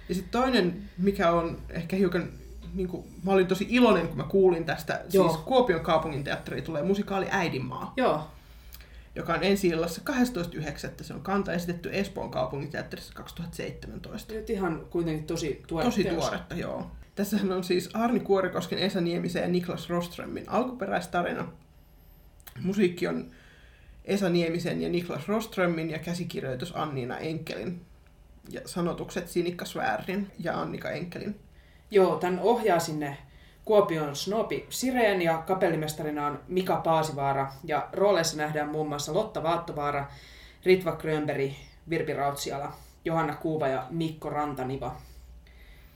Ja 0.08 0.14
sitten 0.14 0.40
toinen, 0.40 0.82
mikä 0.98 1.30
on 1.30 1.58
ehkä 1.70 1.96
hiukan, 1.96 2.28
niin 2.74 2.88
kuin, 2.88 3.06
mä 3.24 3.32
olin 3.32 3.46
tosi 3.46 3.66
iloinen, 3.70 4.08
kun 4.08 4.16
mä 4.16 4.22
kuulin 4.24 4.64
tästä. 4.64 5.04
Joo. 5.12 5.28
Siis 5.28 5.40
Kuopion 5.44 5.80
kaupunginteatteriin 5.80 6.64
tulee 6.64 6.82
musikaali 6.82 7.26
Äidinmaa, 7.30 7.92
Joo. 7.96 8.26
joka 9.14 9.34
on 9.34 9.42
ensi 9.42 9.68
illassa 9.68 10.02
12.9. 10.10 11.04
Se 11.04 11.14
on 11.14 11.20
kanta 11.20 11.52
esitetty 11.52 11.90
Espoon 11.92 12.30
kaupunginteatterissa 12.30 13.14
2017. 13.14 14.32
Nyt 14.34 14.50
ihan 14.50 14.86
kuitenkin 14.90 15.26
tosi 15.26 15.62
tuore 15.66 15.84
Tosi 15.84 16.02
teos. 16.02 16.24
tuoretta, 16.24 16.54
joo. 16.54 16.90
Tässähän 17.14 17.52
on 17.52 17.64
siis 17.64 17.90
Arni 17.94 18.20
Kuorikosken, 18.20 18.78
Esa 18.78 19.00
Niemisen 19.00 19.42
ja 19.42 19.48
Niklas 19.48 19.88
Roströmin 19.88 20.44
alkuperäistarina. 20.48 21.48
Musiikki 22.62 23.06
on 23.06 23.30
Esa 24.04 24.28
Niemisen 24.28 24.82
ja 24.82 24.88
Niklas 24.88 25.28
Roströmin 25.28 25.90
ja 25.90 25.98
käsikirjoitus 25.98 26.76
Anniina 26.76 27.18
Enkelin. 27.18 27.80
Ja 28.48 28.60
sanotukset 28.64 29.28
Sinikka 29.28 29.64
Svärin 29.64 30.30
ja 30.38 30.60
Annika 30.60 30.90
Enkelin. 30.90 31.40
Joo, 31.90 32.16
tämän 32.16 32.40
ohjaa 32.40 32.78
sinne 32.78 33.16
Kuopion 33.64 34.16
Snopi 34.16 34.66
Sireen 34.70 35.22
ja 35.22 35.38
kapellimestarina 35.38 36.26
on 36.26 36.40
Mika 36.48 36.76
Paasivaara 36.76 37.52
ja 37.64 37.88
rooleissa 37.92 38.36
nähdään 38.36 38.68
muun 38.68 38.88
muassa 38.88 39.14
Lotta 39.14 39.42
Vaattovaara, 39.42 40.06
Ritva 40.64 40.92
Grönberg, 40.92 41.52
Virpi 41.90 42.12
Rautsiala, 42.12 42.72
Johanna 43.04 43.34
Kuuva 43.34 43.68
ja 43.68 43.86
Mikko 43.90 44.30
Rantaniva. 44.30 44.96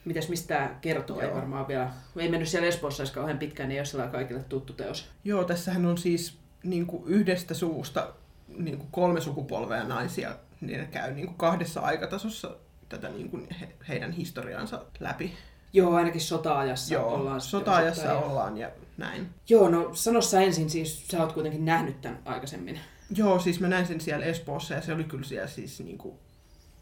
Mitäs 0.04 0.28
mistä 0.28 0.70
kertoo? 0.80 1.20
Ei 1.20 1.26
Joo. 1.26 1.36
varmaan 1.36 1.68
vielä. 1.68 1.90
Ei 2.16 2.28
mennyt 2.28 2.48
siellä 2.48 2.68
Espoossa 2.68 3.02
edes 3.02 3.12
kauhean 3.14 3.38
pitkään, 3.38 3.68
niin 3.68 3.76
ei 3.76 3.80
ole 3.80 3.86
sellainen 3.86 4.12
kaikille 4.12 4.42
tuttu 4.42 4.72
teos. 4.72 5.10
Joo, 5.24 5.44
tässähän 5.44 5.86
on 5.86 5.98
siis 5.98 6.38
niin 6.62 6.86
kuin 6.86 7.02
yhdestä 7.06 7.54
suusta 7.54 8.12
niin 8.56 8.78
kuin 8.78 8.88
kolme 8.90 9.20
sukupolvea 9.20 9.84
naisia. 9.84 10.34
Niin 10.60 10.80
ne 10.80 10.86
käy 10.86 11.14
niin 11.14 11.26
kuin 11.26 11.36
kahdessa 11.38 11.80
aikatasossa 11.80 12.56
tätä 12.88 13.08
niin 13.08 13.30
kuin 13.30 13.46
he, 13.60 13.68
heidän 13.88 14.12
historiansa 14.12 14.84
läpi. 15.00 15.32
Joo, 15.72 15.94
ainakin 15.94 16.20
sota-ajassa 16.20 16.94
Joo, 16.94 17.14
ollaan. 17.14 17.40
sota-ajassa 17.40 18.02
osittain. 18.02 18.30
ollaan 18.30 18.56
ja 18.58 18.70
näin. 18.96 19.28
Joo, 19.48 19.68
no 19.68 19.90
sano 19.94 20.20
sä 20.20 20.40
ensin, 20.40 20.70
siis 20.70 21.08
sä 21.08 21.20
oot 21.22 21.32
kuitenkin 21.32 21.64
nähnyt 21.64 22.00
tämän 22.00 22.18
aikaisemmin. 22.24 22.80
Joo, 23.16 23.38
siis 23.38 23.60
mä 23.60 23.68
näin 23.68 23.86
sen 23.86 24.00
siellä 24.00 24.26
Espoossa 24.26 24.74
ja 24.74 24.82
se 24.82 24.92
oli 24.92 25.04
kyllä 25.04 25.24
siellä 25.24 25.48
siis 25.48 25.80
niinku, 25.80 26.18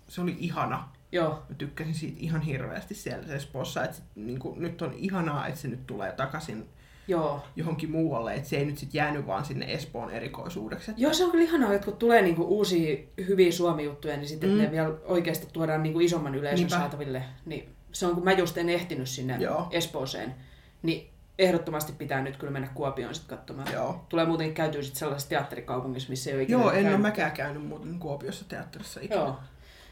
se 0.08 0.20
oli 0.20 0.36
ihana. 0.38 0.88
Joo, 1.12 1.42
Mä 1.48 1.54
tykkäsin 1.58 1.94
siitä 1.94 2.16
ihan 2.20 2.40
hirveästi 2.40 2.94
siellä 2.94 3.34
Espoossa, 3.34 3.84
että 3.84 3.98
niinku, 4.14 4.54
nyt 4.58 4.82
on 4.82 4.94
ihanaa, 4.94 5.46
että 5.46 5.60
se 5.60 5.68
nyt 5.68 5.86
tulee 5.86 6.12
takaisin 6.12 6.68
joo. 7.08 7.42
johonkin 7.56 7.90
muualle, 7.90 8.34
että 8.34 8.48
se 8.48 8.56
ei 8.56 8.64
nyt 8.64 8.78
sit 8.78 8.94
jäänyt 8.94 9.26
vaan 9.26 9.44
sinne 9.44 9.72
Espoon 9.72 10.10
erikoisuudeksi. 10.10 10.90
Että... 10.90 11.02
Joo, 11.02 11.12
se 11.14 11.24
on 11.24 11.30
kyllä 11.30 11.44
ihanaa, 11.44 11.74
että 11.74 11.84
kun 11.84 11.96
tulee 11.96 12.22
niinku 12.22 12.42
uusia 12.42 12.96
hyviä 13.28 13.52
Suomi-juttuja, 13.52 14.16
niin 14.16 14.28
sitten 14.28 14.50
Mm. 14.50 14.56
ne 14.58 14.70
vielä 14.70 14.90
oikeasti 15.04 15.46
tuodaan 15.52 15.82
niinku 15.82 16.00
isomman 16.00 16.34
yleisön 16.34 16.56
Niinpä. 16.56 16.76
saataville. 16.76 17.22
Niin 17.46 17.68
se 17.92 18.06
on 18.06 18.14
kun 18.14 18.24
mä 18.24 18.32
just 18.32 18.58
en 18.58 18.68
ehtinyt 18.68 19.08
sinne 19.08 19.36
Joo. 19.40 19.66
Espooseen, 19.70 20.34
niin 20.82 21.10
ehdottomasti 21.38 21.92
pitää 21.98 22.22
nyt 22.22 22.36
kyllä 22.36 22.52
mennä 22.52 22.68
Kuopioon 22.74 23.14
sitten 23.14 23.38
katsomaan. 23.38 23.72
Joo. 23.72 24.04
Tulee 24.08 24.26
muuten 24.26 24.54
käytyä 24.54 24.82
sitten 24.82 24.98
sellaisessa 24.98 25.28
teatterikaupungissa, 25.30 26.10
missä 26.10 26.30
ei 26.30 26.36
ole 26.36 26.42
ikinä 26.42 26.58
Joo, 26.60 26.70
en 26.70 26.88
ole 26.88 26.96
mäkään 26.98 27.32
käynyt 27.32 27.66
muuten 27.66 27.98
Kuopiossa 27.98 28.44
teatterissa 28.48 29.00
ikinä. 29.00 29.20
Joo. 29.20 29.36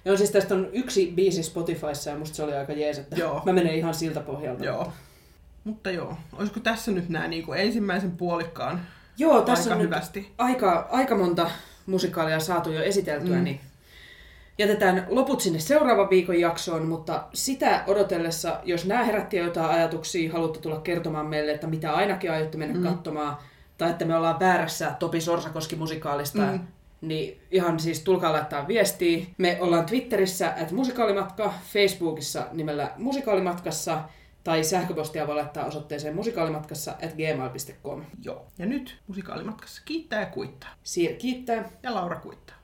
Joo, 0.04 0.16
siis 0.16 0.30
tästä 0.30 0.54
on 0.54 0.68
yksi 0.72 1.12
biisi 1.14 1.42
Spotifyssa 1.42 2.10
ja 2.10 2.16
musta 2.18 2.36
se 2.36 2.42
oli 2.42 2.54
aika 2.54 2.72
jees, 2.72 2.98
että 2.98 3.16
Joo. 3.16 3.42
mä 3.46 3.52
menen 3.52 3.74
ihan 3.74 3.94
siltä 3.94 4.20
pohjalta. 4.20 4.64
Joo. 4.64 4.92
Mutta 5.66 5.90
joo, 5.90 6.16
olisiko 6.32 6.60
tässä 6.60 6.90
nyt 6.92 7.08
nämä 7.08 7.28
niinku 7.28 7.52
ensimmäisen 7.52 8.10
puolikkaan 8.10 8.80
Joo 9.18 9.42
tässä 9.42 9.70
aika 9.70 9.74
on 9.78 9.82
hyvästi? 9.86 10.20
nyt 10.20 10.32
aika, 10.38 10.88
aika 10.90 11.16
monta 11.16 11.50
musikaalia 11.86 12.40
saatu 12.40 12.70
jo 12.72 12.82
esiteltyä, 12.82 13.36
Mm. 13.36 13.44
niin 13.44 13.60
jätetään 14.58 15.06
loput 15.08 15.40
sinne 15.40 15.58
seuraavan 15.58 16.10
viikon 16.10 16.40
jaksoon, 16.40 16.86
mutta 16.88 17.24
sitä 17.34 17.84
odotellessa, 17.86 18.60
jos 18.64 18.84
nämä 18.86 19.04
herätti 19.04 19.36
jotain 19.36 19.70
ajatuksia, 19.70 20.32
haluatte 20.32 20.58
tulla 20.60 20.80
kertomaan 20.80 21.26
meille, 21.26 21.52
että 21.52 21.66
mitä 21.66 21.92
ainakin 21.92 22.30
aiotte 22.32 22.58
mennä 22.58 22.74
Mm. 22.78 22.82
katsomaan, 22.82 23.36
tai 23.78 23.90
että 23.90 24.04
me 24.04 24.16
ollaan 24.16 24.40
väärässä 24.40 24.92
Topi 24.98 25.20
Sorsakoski-musikaalista, 25.20 26.42
Mm. 26.42 26.52
mm. 26.52 26.60
niin 27.00 27.40
ihan 27.50 27.80
siis 27.80 28.00
tulkaa 28.00 28.32
laittaa 28.32 28.68
viestiä. 28.68 29.26
Me 29.38 29.56
ollaan 29.60 29.86
Twitterissä, 29.86 30.52
että 30.56 30.74
musikaalimatka, 30.74 31.54
Facebookissa 31.72 32.46
nimellä 32.52 32.90
musikaalimatkassa, 32.96 33.98
tai 34.46 34.64
sähköpostia 34.64 35.26
voi 35.26 35.34
laittaa 35.34 35.64
osoitteeseen 35.64 36.14
musikaalimatkassa 36.14 36.90
at 36.90 37.12
gmail.com. 37.12 38.04
Joo. 38.22 38.46
Ja 38.58 38.66
nyt 38.66 38.98
musikaalimatkassa 39.06 39.82
kiittää 39.84 40.20
ja 40.20 40.26
kuittaa. 40.26 40.70
Siir 40.82 41.16
kiittää. 41.16 41.70
Ja 41.82 41.94
Laura 41.94 42.20
kuittaa. 42.20 42.55